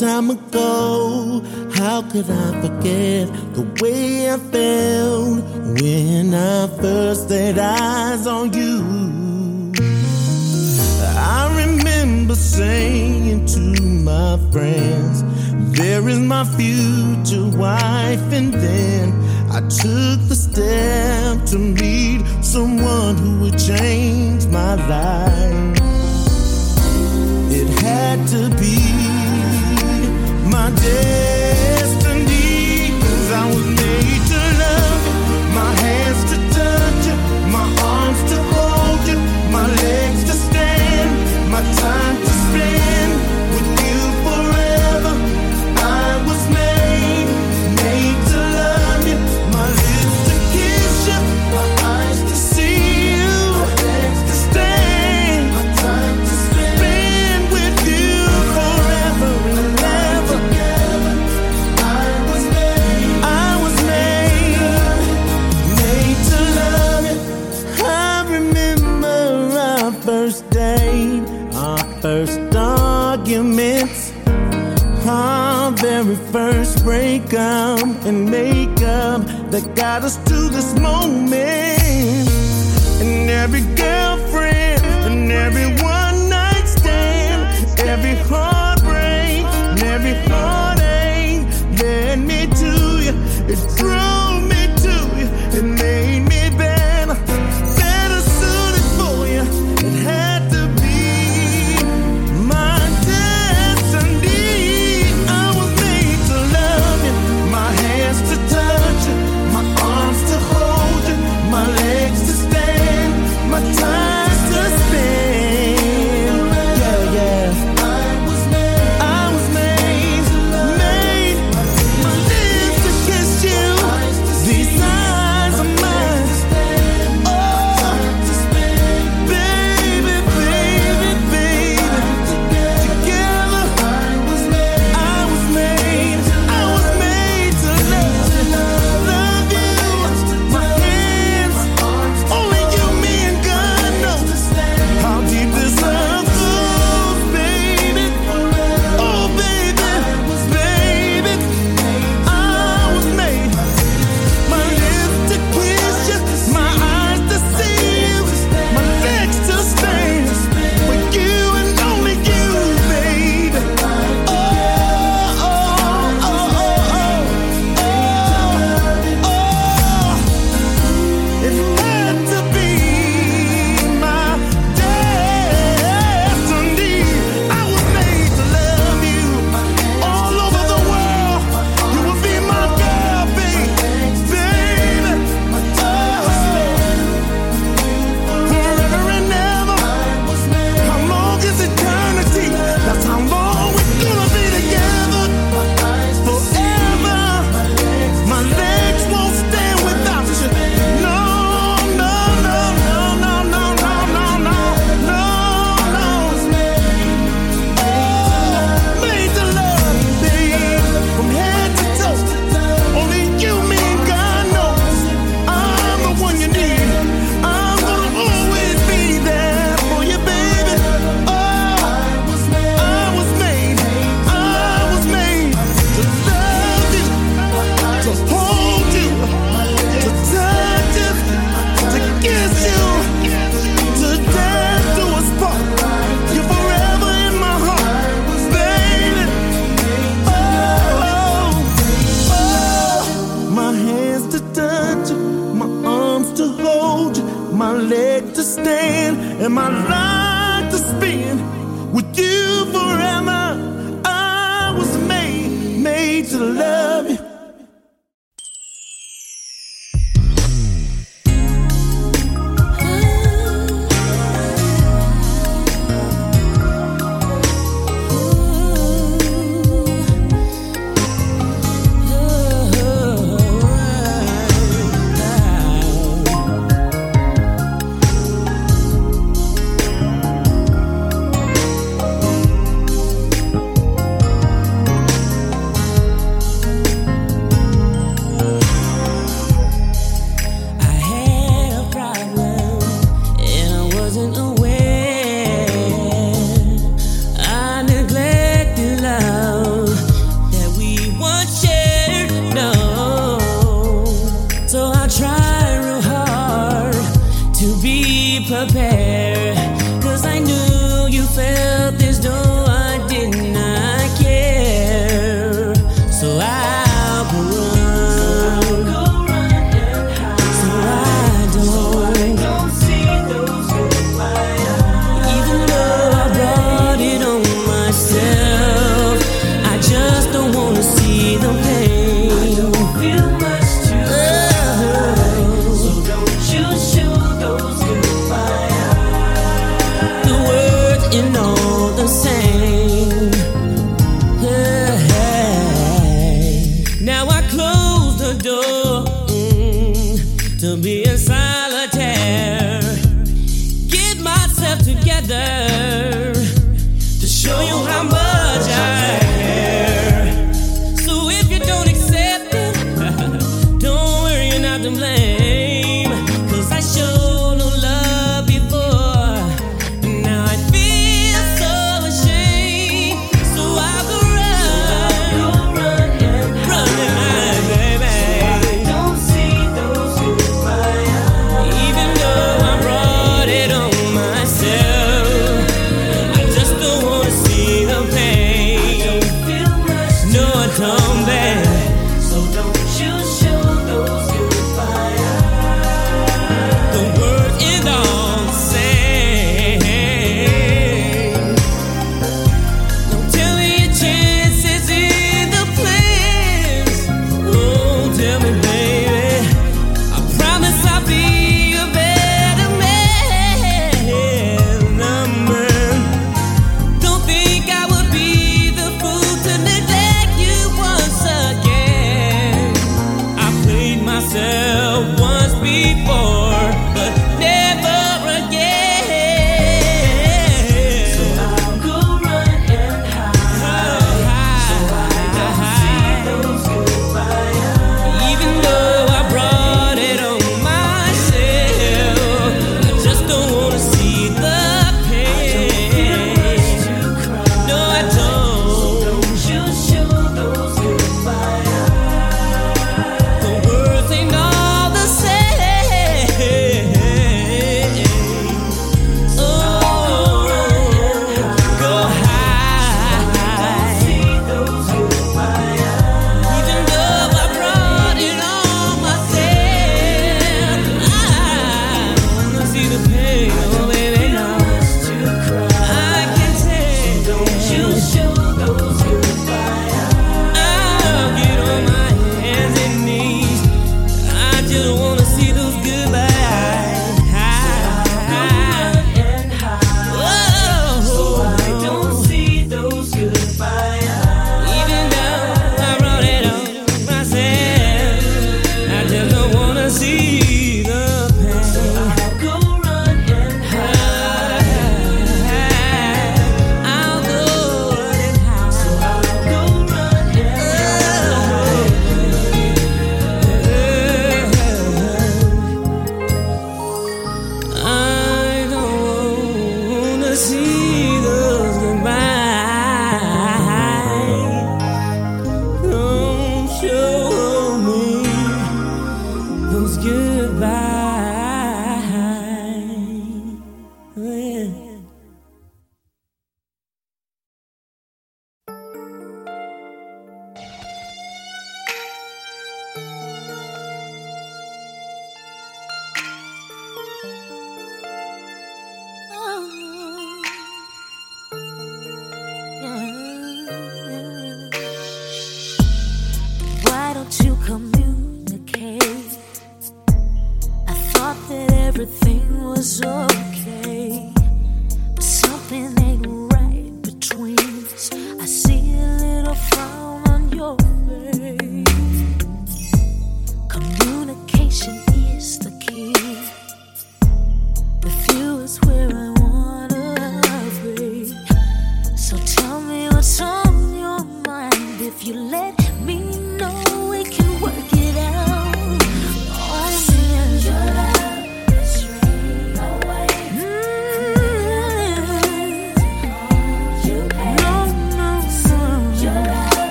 time 0.00 0.30
ago. 0.30 0.49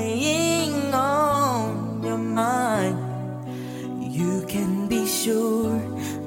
playing 0.00 0.94
on 0.94 2.02
your 2.02 2.22
mind. 2.42 2.96
You 4.00 4.44
can 4.48 4.88
be 4.88 5.06
sure 5.06 5.76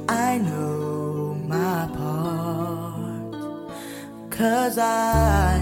I 0.08 0.38
know 0.38 1.35
my 1.56 1.82
part. 1.98 3.34
Cause 4.30 4.77
I 4.77 5.60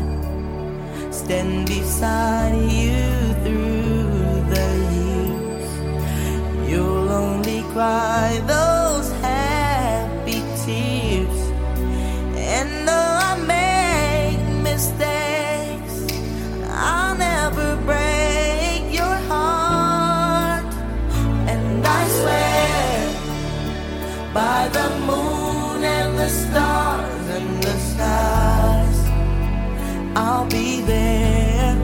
stand 1.19 1.67
beside 1.67 2.55
you 2.83 3.03
through 3.43 4.31
the 4.55 4.69
years. 4.97 5.69
You'll 6.69 7.09
only 7.23 7.61
cry 7.73 8.29
the 8.51 8.60
by 24.33 24.69
the 24.71 24.89
moon 25.05 25.83
and 25.83 26.17
the 26.17 26.29
stars 26.29 27.27
and 27.29 27.63
the 27.63 27.77
stars. 27.79 28.99
I'll 30.15 30.47
be 30.47 30.81
there. 30.81 31.75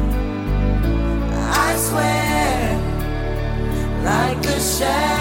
I 1.65 1.75
swear, 1.77 2.79
like 4.03 4.45
a 4.45 4.59
shadow. 4.59 5.16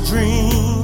dream. 0.00 0.75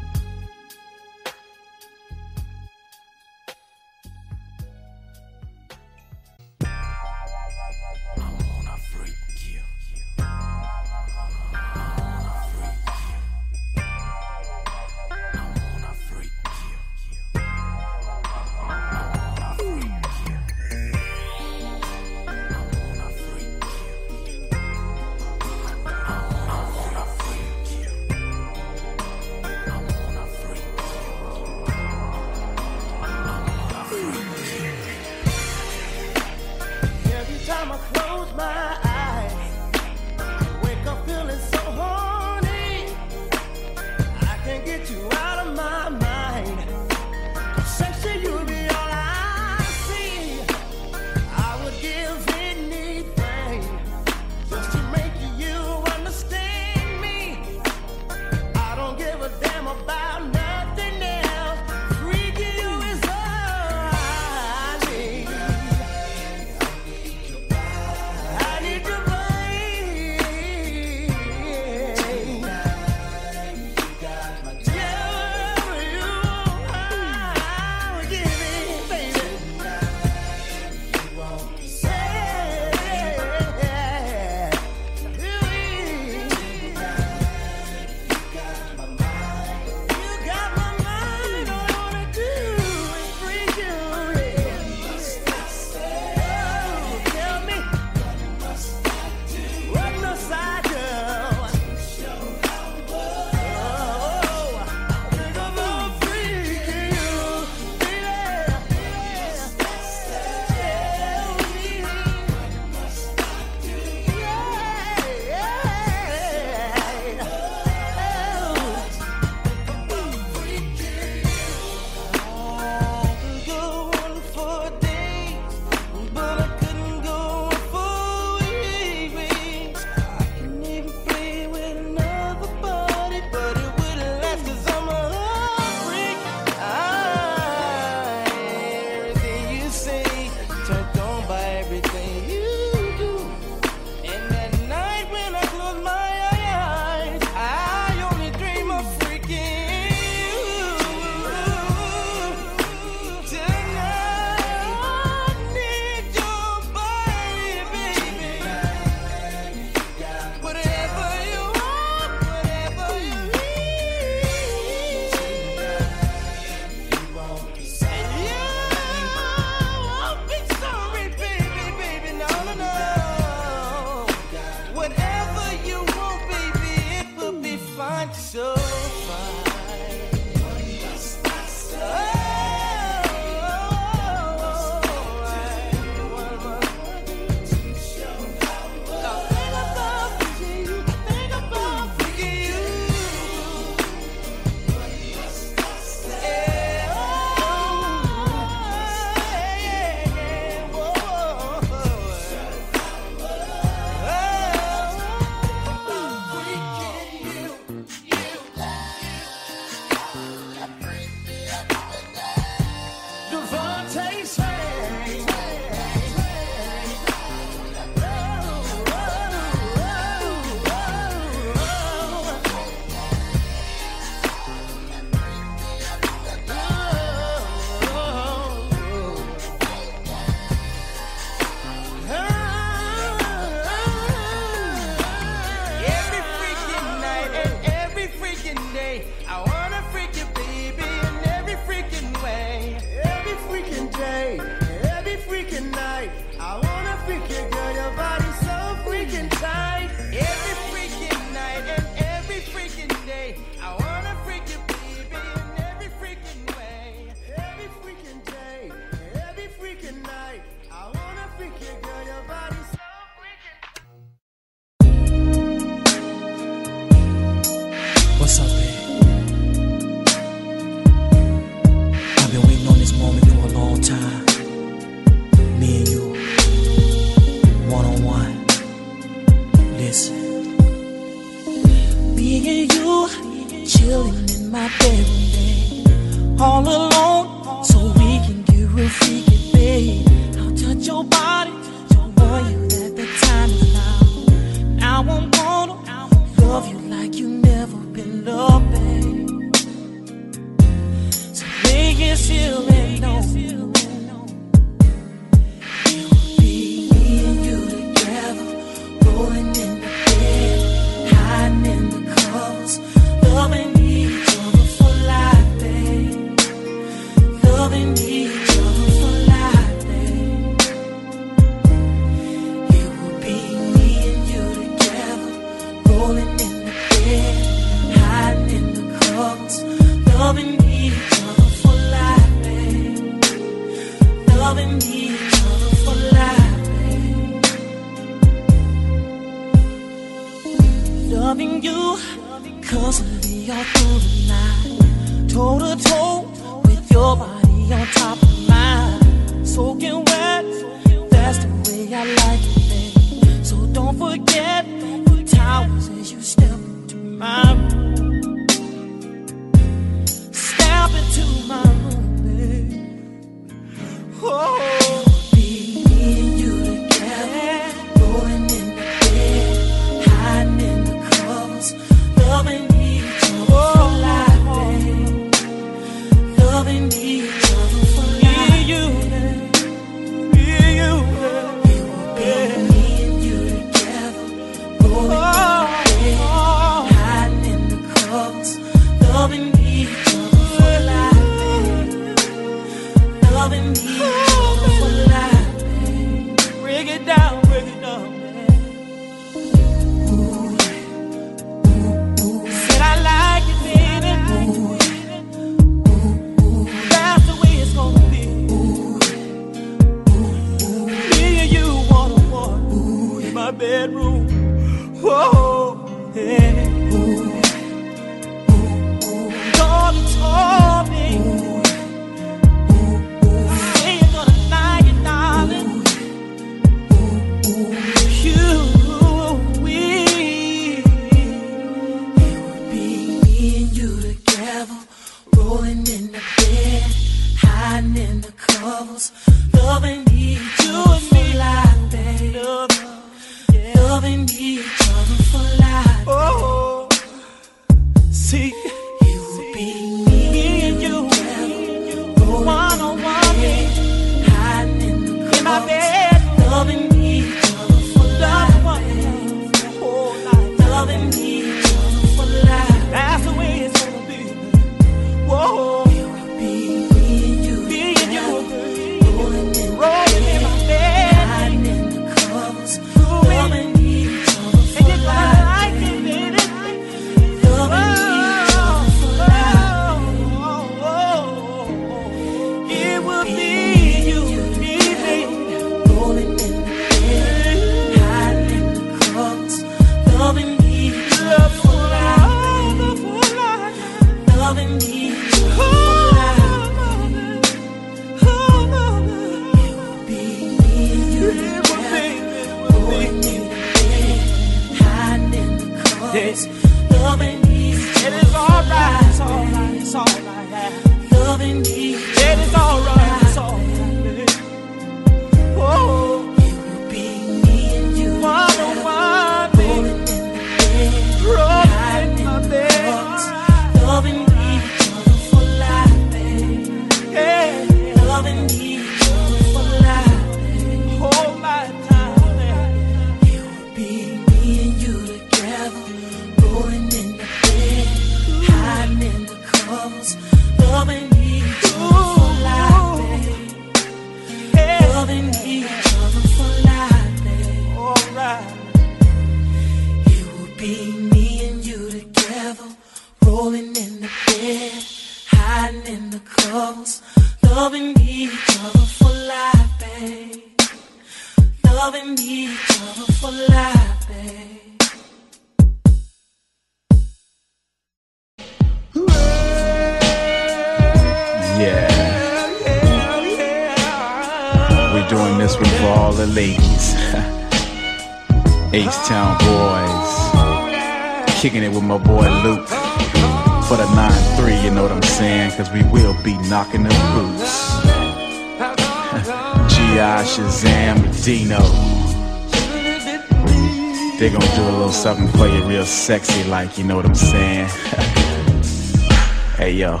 Something 595.02 595.26
for 595.36 595.48
you 595.48 595.64
real 595.64 595.84
sexy 595.84 596.44
like, 596.44 596.78
you 596.78 596.84
know 596.84 596.94
what 596.94 597.04
I'm 597.04 597.12
saying? 597.12 597.66
hey 599.56 599.72
yo, 599.72 600.00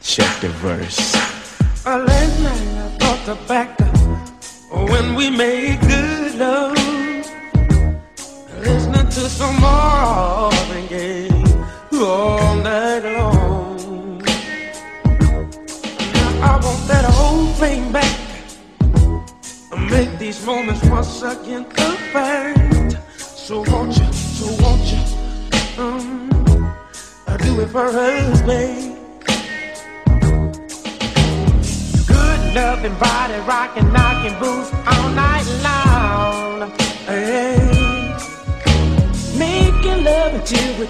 check 0.00 0.40
the 0.40 0.48
verse. 0.48 1.23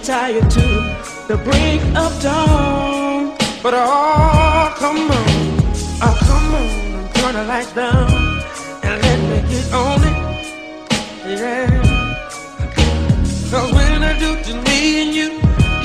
Tired 0.02 0.50
to 0.50 0.60
the 1.28 1.36
break 1.44 1.80
of 1.96 2.12
dawn. 2.22 3.36
But 3.62 3.74
oh, 3.74 4.74
come 4.76 5.10
on, 5.10 5.28
oh, 6.02 6.16
come 6.26 6.54
on, 7.24 7.34
the 7.34 7.44
lights 7.44 7.72
down 7.72 8.10
and 8.82 9.02
let 9.02 9.18
me 9.30 9.38
get 9.50 9.72
on 9.72 10.00
it. 10.04 10.16
Yeah. 11.26 11.94
Cause 13.50 13.72
when 13.72 14.02
I 14.02 14.18
do 14.18 14.30
to 14.42 14.54
me 14.62 15.02
and 15.02 15.14
you, 15.14 15.28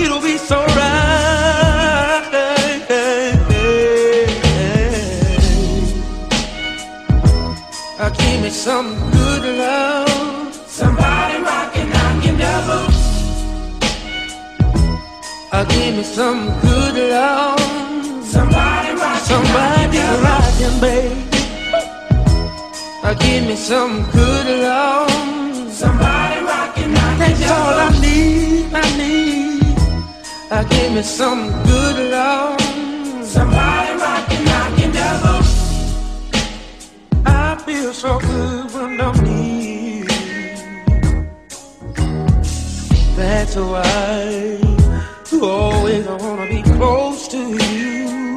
it'll 0.04 0.22
be 0.22 0.38
so 0.38 0.58
right. 0.58 1.10
Uh, 8.02 8.10
give 8.12 8.42
me 8.42 8.50
some 8.50 8.96
good 9.12 9.58
love. 9.58 10.54
Somebody 10.68 11.44
rockin', 11.44 11.90
knockin' 11.90 12.38
double. 12.38 12.89
Uh, 15.60 15.66
give 15.66 15.94
me 15.94 16.04
some 16.04 16.58
good 16.62 16.96
love. 17.12 17.60
Somebody 18.24 18.96
rockin', 18.96 19.26
somebody 19.26 19.98
rockin', 20.24 20.80
baby. 20.80 21.16
Uh, 23.04 23.14
give 23.16 23.46
me 23.46 23.58
some 23.58 24.10
good 24.10 24.48
love. 24.64 25.12
Somebody 25.70 26.46
rockin', 26.46 26.94
knockin' 26.94 27.20
That's 27.20 27.52
all 27.52 27.76
I 27.78 27.90
need, 28.00 28.74
I 28.74 28.98
need. 28.98 29.62
Uh, 30.50 30.64
give 30.64 30.94
me 30.94 31.02
some 31.02 31.52
good 31.64 32.10
love. 32.10 32.62
Somebody 33.26 34.00
rockin', 34.00 34.46
knockin' 34.46 34.92
double. 34.94 35.44
I 37.26 37.62
feel 37.66 37.92
so 37.92 38.18
good 38.18 38.72
when 38.72 39.02
I'm 39.02 39.24
near. 39.26 40.06
That's 43.18 43.58
why 43.58 44.69
always 45.42 46.06
wanna 46.08 46.48
be 46.48 46.62
close 46.62 47.28
to 47.30 47.38
you. 47.38 48.36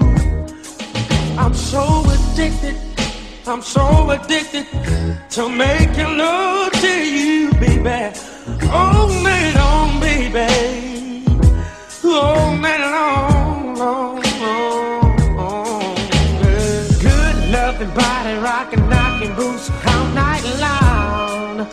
I'm 1.38 1.54
so 1.54 2.04
addicted. 2.14 2.76
I'm 3.46 3.62
so 3.62 4.10
addicted 4.10 4.66
to 5.30 5.48
making 5.48 6.16
love 6.16 6.72
to 6.72 7.04
you, 7.04 7.50
baby. 7.54 8.16
All 8.70 9.08
night 9.22 9.54
long, 9.56 10.00
baby. 10.00 11.24
All 12.04 12.56
night 12.56 12.80
long, 12.80 13.74
long, 13.74 14.22
long, 14.40 15.36
long. 15.36 15.96
yeah. 15.96 16.86
Good 17.00 17.50
loving 17.50 17.90
body, 17.94 18.34
rocking, 18.38 18.88
knocking 18.88 19.34
boots 19.34 19.70
all 19.86 20.06
night 20.14 20.44
long. 20.60 21.66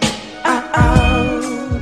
Uh-oh. 0.43 1.82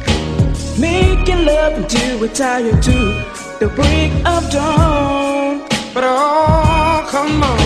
Making 0.80 1.46
love 1.46 1.74
until 1.74 2.20
we're 2.20 2.34
tired 2.34 2.82
to 2.84 3.37
the 3.60 3.68
break 3.70 4.12
of 4.26 4.50
dawn. 4.52 5.62
But 5.94 6.04
oh, 6.06 7.08
come 7.10 7.44
on. 7.44 7.60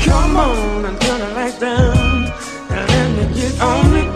Come 0.00 0.36
on 0.36 0.84
and 0.86 1.00
turn 1.00 1.20
the 1.20 1.28
lights 1.34 1.58
down 1.58 2.32
and 2.70 2.88
let 2.90 3.28
me 3.28 3.34
get 3.34 3.60
on 3.60 3.96
it. 4.02 4.08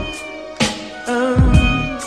Um, 1.09 1.99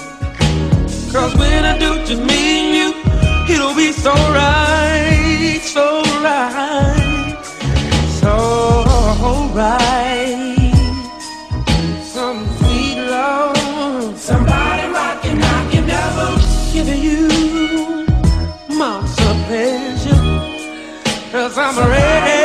Cause 1.11 1.35
when 1.37 1.65
I 1.65 1.77
do 1.77 2.03
just 2.05 2.21
me 2.23 2.41
and 2.59 2.75
you, 2.75 3.55
it'll 3.55 3.75
be 3.75 3.91
so 3.91 4.11
right, 4.13 4.58
I'm 21.61 21.77
ready. 21.77 22.39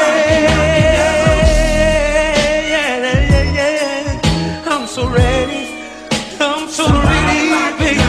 I'm 4.67 4.87
so 4.89 5.09
ready. 5.09 5.69
I'm 6.41 6.69
so 6.69 6.85
ready, 6.89 7.51
baby. 7.79 8.01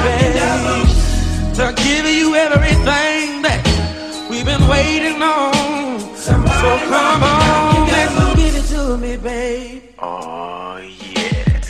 To 1.58 1.74
give 1.84 2.06
you 2.08 2.34
everything 2.34 3.43
that 3.43 4.27
we've 4.32 4.45
been 4.45 4.67
waiting 4.67 5.22
on. 5.22 6.16
So 6.16 6.34
come 6.34 7.24
on 7.24 7.85
give 8.35 8.56
it 8.56 8.66
to 8.69 8.98
me, 8.98 9.17
babe. 9.17 9.84
Oh 10.00 10.77
yeah. 10.77 11.61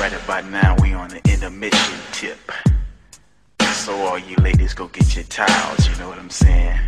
Right 0.00 0.12
about 0.12 0.44
now 0.50 0.76
we 0.82 0.92
on 0.92 1.08
the 1.08 1.20
intermission 1.32 1.98
tip. 2.10 2.50
So 3.60 3.94
all 3.94 4.18
you 4.18 4.34
ladies 4.36 4.74
go 4.74 4.88
get 4.88 5.14
your 5.14 5.24
towels, 5.24 5.88
you 5.88 5.94
know 5.96 6.08
what 6.08 6.18
I'm 6.18 6.30
saying? 6.30 6.80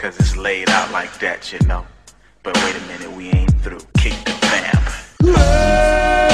Cause 0.00 0.18
it's 0.18 0.34
laid 0.34 0.70
out 0.70 0.90
like 0.92 1.18
that, 1.18 1.52
you 1.52 1.58
know. 1.66 1.86
But 2.42 2.56
wait 2.64 2.74
a 2.74 2.80
minute, 2.86 3.12
we 3.12 3.28
ain't 3.32 3.52
through. 3.60 3.80
Kick 3.98 4.14
the 4.24 4.32
vamp. 5.20 6.29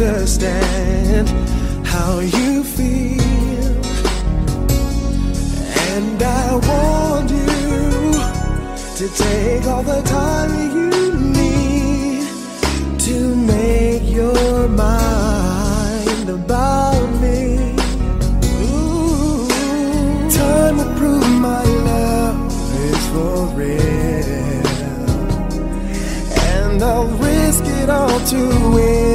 understand 0.00 1.28
how 1.84 2.20
you 2.20 2.62
feel. 2.62 3.18
And 5.92 6.22
I 6.22 6.54
want 6.54 7.30
you 7.30 8.12
to 8.98 9.08
take 9.16 9.66
all 9.66 9.82
the 9.82 10.02
time 10.02 10.50
you 10.72 11.14
need 11.40 12.26
to 13.00 13.34
make 13.34 14.04
your 14.08 14.68
mind 14.68 16.28
about 16.28 17.08
me. 17.20 17.74
Ooh, 18.62 19.48
time 20.30 20.78
to 20.78 20.94
prove 20.96 21.28
my 21.40 21.64
love 21.64 22.52
is 22.86 23.06
for 23.08 23.46
real. 23.56 24.66
And 26.54 26.82
I'll 26.82 27.08
risk 27.18 27.64
it 27.64 27.90
all 27.90 28.20
to 28.26 28.70
win. 28.74 29.07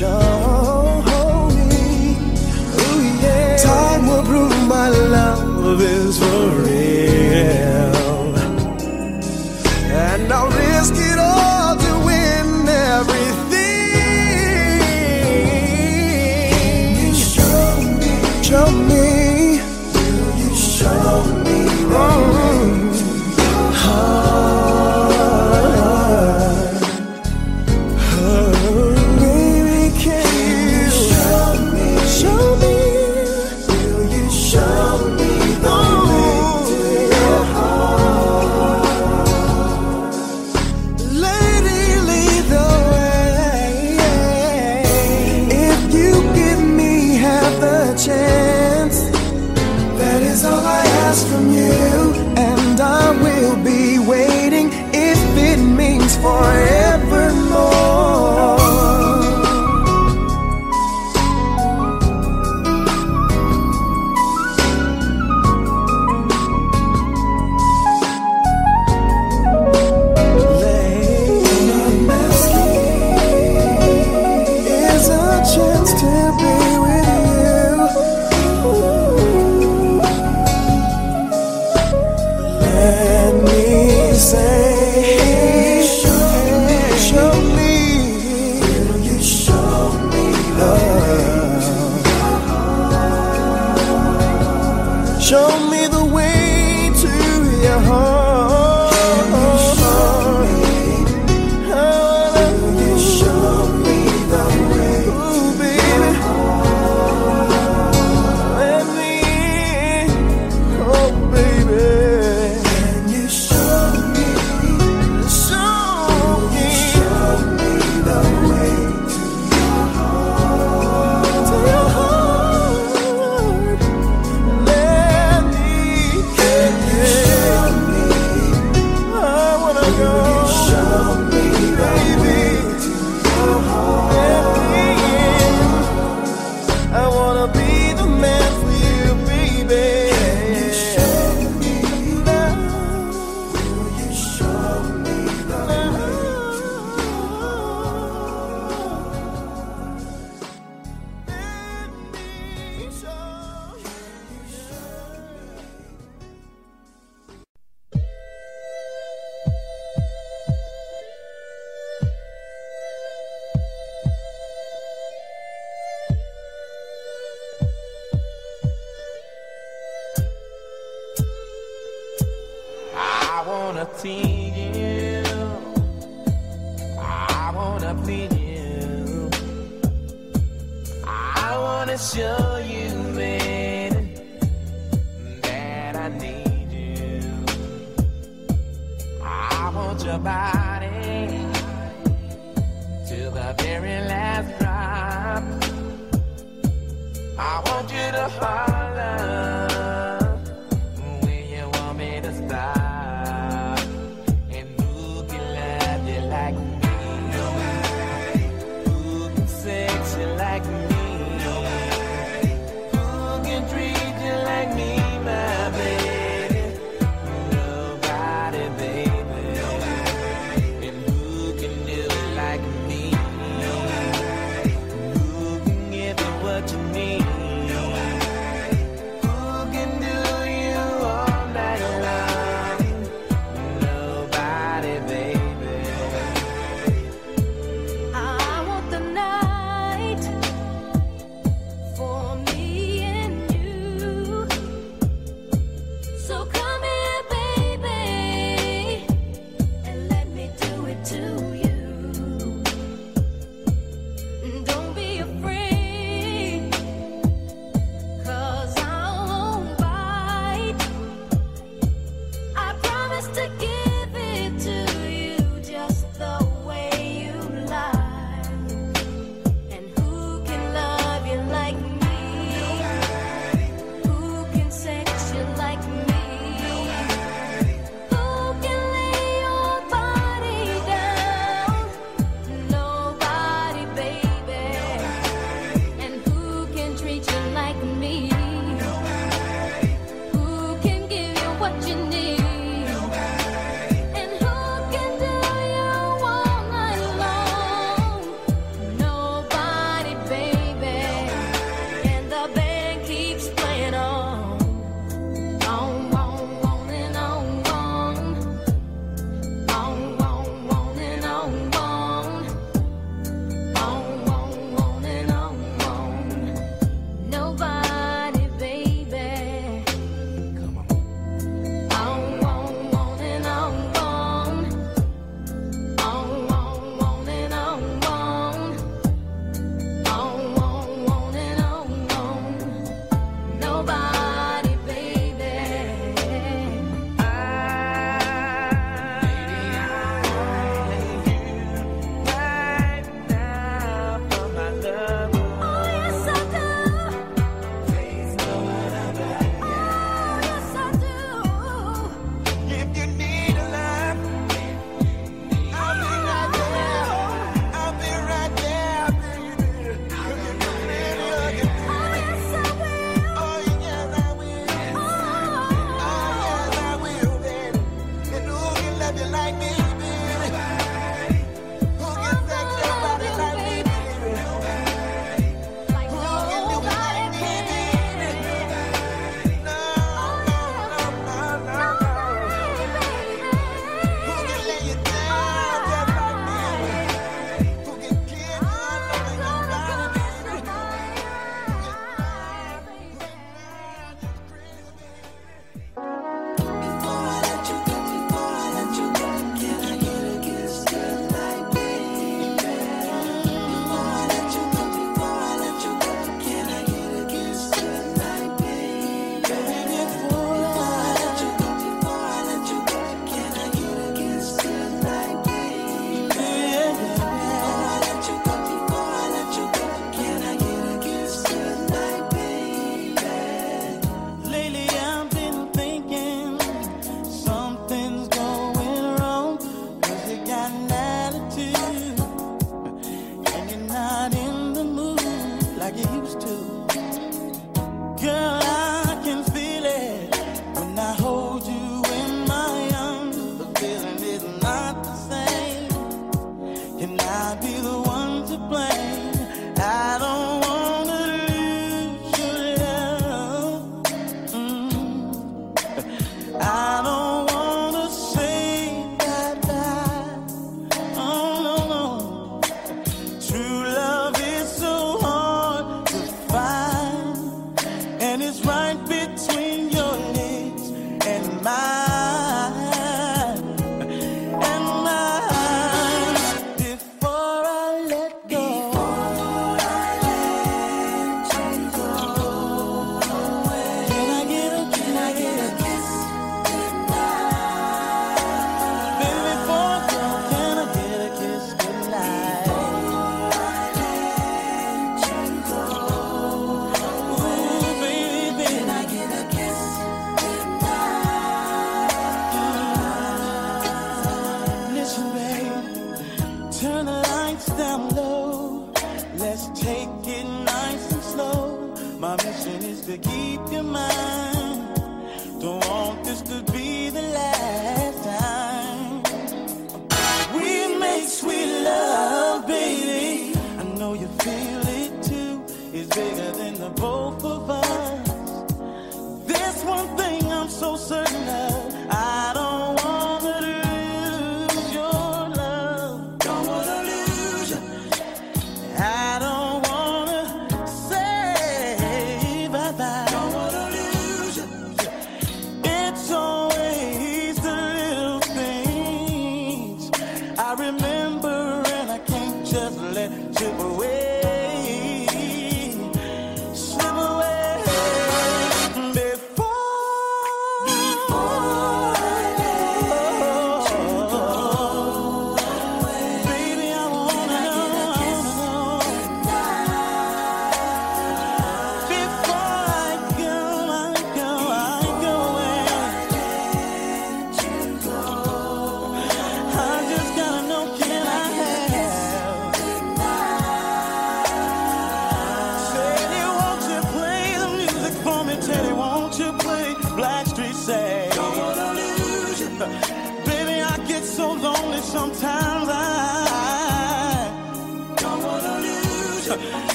paixão 0.00 0.39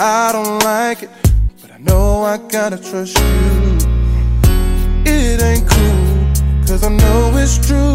I 0.00 0.30
don't 0.30 0.62
like 0.62 1.02
it, 1.02 1.10
but 1.60 1.72
I 1.72 1.78
know 1.78 2.22
I 2.22 2.38
gotta 2.38 2.76
trust 2.78 3.18
you. 3.18 3.78
It 5.04 5.42
ain't 5.42 5.68
cool, 5.68 6.66
cause 6.68 6.84
I 6.84 6.90
know 6.90 7.36
it's 7.36 7.58
true. 7.66 7.92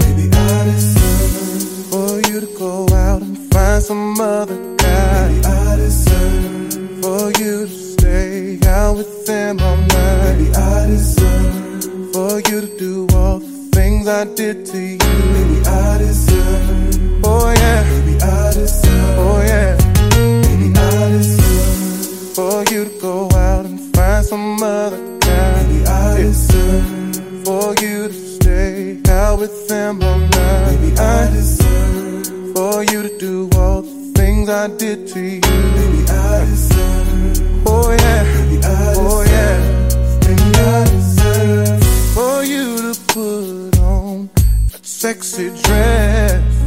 Maybe 0.00 0.28
I 0.36 0.64
deserve 0.64 1.86
for 1.90 2.20
you 2.28 2.40
to 2.40 2.58
go 2.58 2.86
out 2.94 3.22
and 3.22 3.38
find 3.50 3.82
some 3.82 4.20
other 4.20 4.76
guy. 4.76 5.28
Maybe 5.28 5.46
I 5.46 5.76
deserve 5.76 6.72
for 7.00 7.32
you 7.40 7.66
to 7.66 7.68
stay 7.68 8.58
out 8.66 8.98
with 8.98 9.24
them 9.24 9.60
all 9.60 9.78
night. 9.78 10.36
Maybe 10.36 10.52
I 10.52 10.86
deserve 10.88 12.12
for 12.12 12.36
you 12.50 12.60
to 12.60 12.78
do 12.78 13.06
all 13.16 13.38
the 13.38 13.70
things 13.72 14.06
I 14.06 14.24
did 14.34 14.66
to 14.66 14.78
you. 14.78 14.98
Maybe 14.98 15.66
I 15.66 15.96
deserve, 15.96 17.24
oh 17.24 17.50
yeah. 17.50 17.82
Maybe 17.84 18.20
I 18.20 18.52
deserve, 18.52 19.18
oh 19.18 19.40
yeah. 19.40 19.79
For 21.10 22.62
you 22.70 22.84
to 22.84 22.98
go 23.00 23.28
out 23.32 23.66
and 23.66 23.80
find 23.96 24.24
some 24.24 24.62
other 24.62 25.18
guy. 25.18 25.66
Maybe 25.66 25.84
I 25.84 26.16
deserve 26.18 27.44
for 27.44 27.74
you 27.82 28.06
to 28.06 28.12
stay 28.12 29.02
out 29.08 29.40
with 29.40 29.66
them 29.66 30.00
all 30.04 30.18
night. 30.18 30.78
Maybe 30.78 30.96
I 30.96 31.28
deserve 31.30 32.54
for 32.54 32.84
you 32.84 33.02
to 33.02 33.18
do 33.18 33.50
all 33.58 33.82
the 33.82 34.12
things 34.14 34.48
I 34.48 34.68
did 34.68 35.08
to 35.08 35.20
you. 35.20 35.40
Maybe 35.40 36.08
I 36.08 36.44
deserve, 36.44 37.66
oh 37.66 37.90
yeah, 37.90 38.22
Maybe 38.22 38.62
I 38.62 38.94
oh 38.96 39.24
yeah. 39.26 39.58
Maybe 40.28 40.58
I 40.60 40.84
deserve 40.84 41.84
for 42.14 42.44
you 42.44 42.94
to 42.94 43.00
put 43.08 43.78
on 43.80 44.30
that 44.70 44.86
sexy 44.86 45.50
dress. 45.60 46.59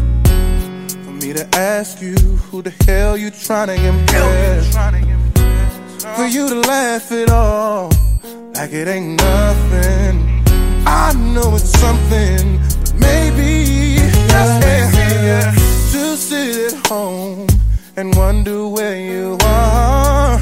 To 1.34 1.50
ask 1.58 2.00
you 2.00 2.14
who 2.14 2.62
the 2.62 2.70
hell 2.86 3.18
you 3.18 3.32
trying 3.32 3.70
to 3.70 3.74
impress. 3.74 4.76
For 6.16 6.26
you 6.26 6.48
to 6.48 6.60
laugh 6.60 7.12
it 7.12 7.32
off 7.32 7.92
like 8.53 8.72
it 8.72 8.88
ain't 8.88 9.20
nothing. 9.20 10.44
I 10.86 11.12
know 11.34 11.56
it's 11.56 11.72
something, 11.80 12.60
but 12.82 12.94
maybe 13.00 13.98
yeah, 13.98 14.60
yeah, 15.24 15.52
to 15.92 16.16
sit 16.16 16.72
at 16.72 16.88
home 16.88 17.48
and 17.98 18.16
wonder 18.16 18.68
where 18.68 18.95
you 18.95 19.36
are. 19.44 20.40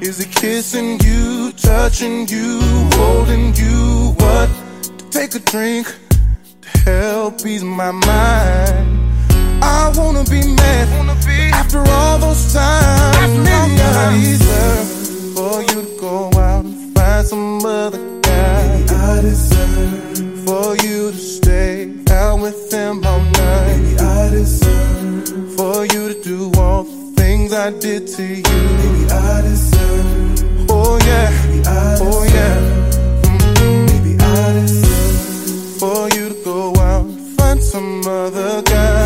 Is 0.00 0.18
he 0.18 0.30
kissing 0.30 1.00
you, 1.00 1.50
touching 1.50 2.28
you, 2.28 2.60
holding 2.92 3.52
you? 3.56 4.14
What? 4.18 4.48
To 4.98 5.10
take 5.10 5.34
a 5.34 5.40
drink 5.40 5.92
to 6.62 6.68
help 6.84 7.44
ease 7.44 7.64
my 7.64 7.90
mind. 7.90 9.13
I 9.64 9.92
wanna 9.96 10.24
be 10.24 10.42
mad 10.60 10.86
after 11.60 11.80
all 11.96 12.18
those 12.18 12.52
times. 12.52 13.32
Maybe 13.48 13.80
I 13.80 14.12
deserve 14.20 14.88
for 15.36 15.62
you 15.62 15.78
to 15.86 15.96
go 16.00 16.30
out 16.38 16.64
and 16.64 16.94
find 16.94 17.26
some 17.26 17.64
other 17.64 18.02
guy. 18.20 18.62
Maybe 18.68 18.90
I 18.90 19.20
deserve 19.22 20.44
for 20.46 20.76
you 20.84 21.10
to 21.12 21.18
stay 21.18 21.94
out 22.10 22.40
with 22.40 22.70
them 22.70 23.04
all 23.06 23.20
night. 23.20 23.78
Maybe 23.78 23.98
I 23.98 24.28
deserve 24.30 25.56
for 25.56 25.84
you 25.92 26.02
to 26.12 26.16
do 26.22 26.52
all 26.60 26.84
the 26.84 27.12
things 27.16 27.52
I 27.52 27.70
did 27.70 28.06
to 28.16 28.22
you. 28.22 28.42
Maybe 28.80 29.02
I 29.10 29.40
deserve, 29.40 30.70
oh 30.70 30.98
yeah, 31.10 31.30
oh 32.08 32.22
yeah. 32.36 32.56
Maybe 33.88 34.12
I 34.20 34.52
deserve 34.60 35.78
for 35.80 36.02
you 36.16 36.28
to 36.32 36.36
go 36.44 36.74
out 36.76 37.04
and 37.06 37.18
find 37.38 37.62
some 37.62 38.06
other 38.06 38.62
guy. 38.62 39.03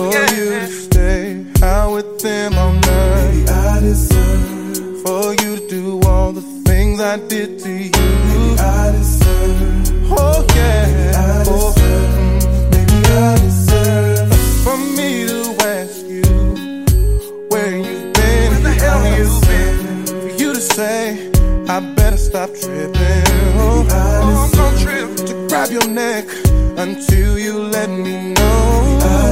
I 0.00 0.12
deserve 0.12 0.30
for 0.30 0.34
you 0.34 0.50
to 0.60 0.66
stay 0.66 1.46
out 1.62 1.92
with 1.92 2.20
them 2.20 2.54
all 2.54 2.72
night. 2.72 3.32
Maybe 3.34 3.48
I 3.48 3.80
deserve 3.80 5.02
for 5.02 5.32
you 5.34 5.56
to 5.56 5.68
do 5.68 6.00
all 6.08 6.32
the 6.32 6.40
things 6.64 7.00
I 7.00 7.16
did 7.28 7.58
to 7.60 7.70
you. 7.70 7.90
Maybe 7.90 8.58
I 8.60 8.92
deserve, 8.92 10.12
oh 10.12 10.46
yeah, 10.54 10.86
Maybe 10.86 11.50
oh, 11.50 11.74
mm, 11.76 12.70
maybe 12.72 12.98
I 13.06 13.38
deserve 13.38 14.32
for 14.64 14.76
me 14.96 15.26
to 15.26 15.40
ask 15.66 16.06
you 16.06 16.22
where 17.50 17.76
you've 17.76 18.12
been, 18.14 18.50
where 18.52 18.60
the 18.62 18.72
hell 18.80 19.04
you 19.18 19.40
been, 19.48 20.06
for 20.06 20.42
you 20.42 20.54
to 20.54 20.60
say 20.60 21.30
I 21.68 21.80
better 21.94 22.16
stop 22.16 22.50
tripping. 22.50 23.24
Oh, 23.62 23.86
I'm 23.90 24.50
gonna 24.52 24.78
trip 24.78 25.26
to 25.28 25.46
grab 25.48 25.70
your 25.70 25.88
neck 25.88 26.24
until 26.78 27.38
you 27.38 27.58
let 27.58 27.90
me 27.90 28.32
know. 28.34 29.29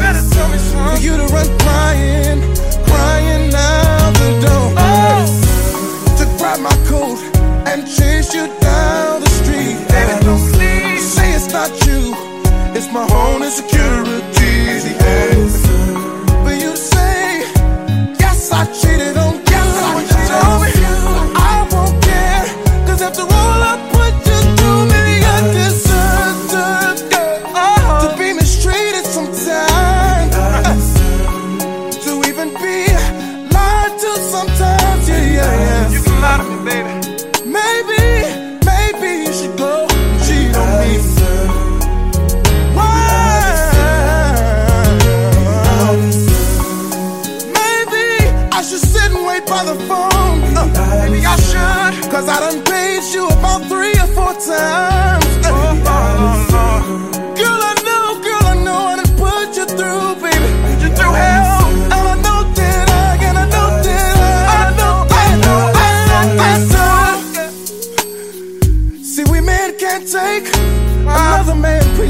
For 0.89 0.97
you 1.05 1.17
to 1.18 1.26
run 1.26 1.47
crying, 1.58 2.41
crying 2.89 3.52
out 3.55 4.12
the 4.15 4.31
door. 4.41 4.73
Oh. 4.78 5.26
To 6.18 6.25
grab 6.39 6.60
my 6.60 6.76
coat 6.89 7.18
and 7.68 7.86
chase 7.86 8.33
you 8.33 8.47
down 8.60 9.20
the 9.20 9.28
street. 9.28 9.76
Baby, 9.92 10.25
don't 10.25 10.41
sleep. 10.55 10.99
Say 10.99 11.34
it's 11.34 11.52
not 11.52 11.70
you, 11.86 12.15
it's 12.75 12.91
my 12.91 13.07
own 13.12 13.42
insecurities. 13.42 14.84
But 16.42 16.57
you 16.58 16.75
say, 16.75 17.44
yes, 18.18 18.50
I 18.50 18.65
cheated 18.81 19.18
on 19.18 19.38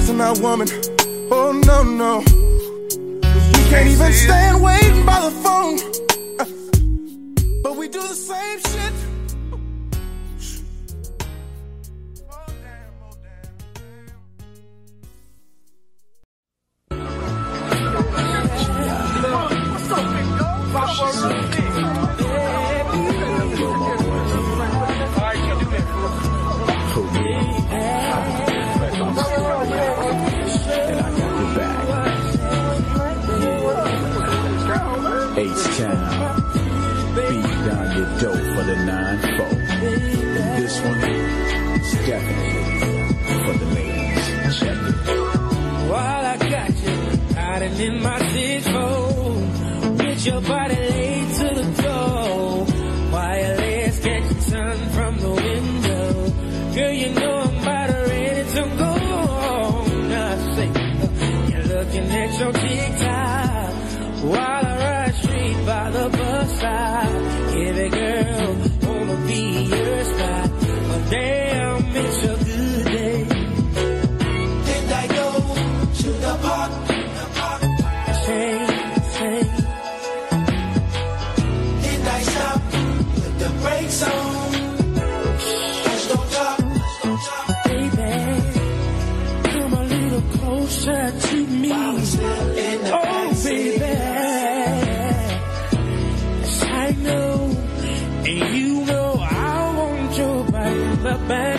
to 0.08 0.14
my 0.14 0.32
woman. 0.40 0.66
Oh 1.30 1.52
no 1.66 1.82
no. 1.82 2.20
We 3.54 3.62
can't 3.68 3.88
even 3.88 4.12
stand 4.12 4.62
waiting 4.62 5.04
by 5.04 5.20
the 5.20 5.30
phone. 5.44 5.76
But 7.62 7.76
we 7.76 7.88
do 7.88 8.00
the 8.00 8.14
same 8.14 8.58
shit. 8.70 8.97
in 47.80 48.02
my 48.02 48.18
six-fold 48.32 49.98
with 50.00 50.26
your 50.26 50.40
body. 50.40 50.87
back. 101.28 101.57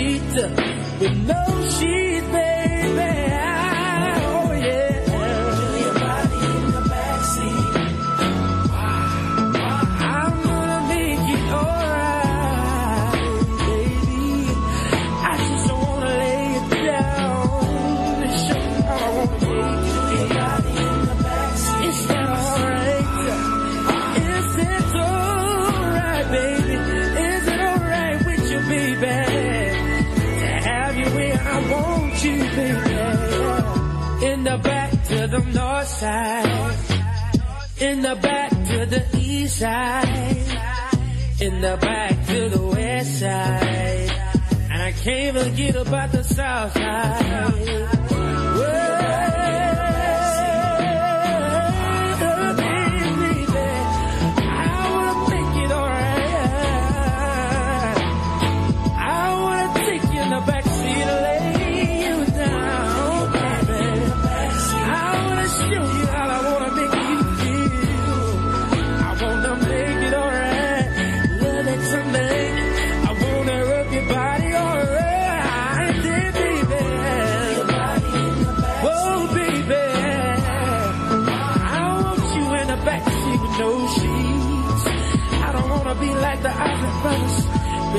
We 0.00 0.18
with 0.98 1.28
no 1.28 1.49
in 37.90 38.02
the 38.02 38.14
back 38.14 38.50
to 38.50 38.86
the 38.86 39.04
east 39.18 39.58
side, 39.58 40.36
in 41.40 41.60
the 41.60 41.76
back 41.80 42.24
to 42.26 42.48
the 42.48 42.62
west 42.62 43.18
side, 43.18 44.10
and 44.70 44.80
I 44.80 44.92
can't 44.92 45.36
even 45.36 45.54
get 45.56 45.74
about 45.74 46.12
the 46.12 46.22
south 46.22 46.72
side. 46.74 47.99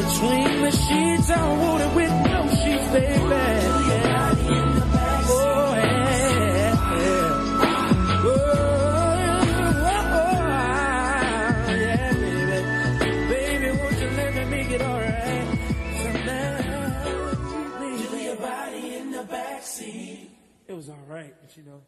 between 0.01 0.61
the 0.61 0.71
sheets. 0.71 1.29
I 1.29 1.33
want 1.61 1.81
it 1.83 1.91
with 1.95 2.13
no 2.31 2.41
sheets, 2.61 2.87
baby. 2.91 3.13
Yeah. 3.13 4.35
Oh, 5.33 5.73
yeah. 5.75 6.15
Oh, 8.23 8.35
oh, 10.17 10.31
yeah, 11.69 12.13
baby. 12.13 12.59
Baby, 13.29 13.67
won't 13.77 13.97
you 14.01 14.09
let 14.09 14.29
me 14.35 14.43
make 14.45 14.69
it 14.71 14.81
alright 14.81 15.21
your 18.23 18.35
body 18.35 18.95
in 18.95 19.11
the 19.11 19.23
backseat. 19.23 20.27
It 20.67 20.73
was 20.73 20.89
alright, 20.89 21.33
but 21.41 21.57
you 21.57 21.63
know. 21.63 21.81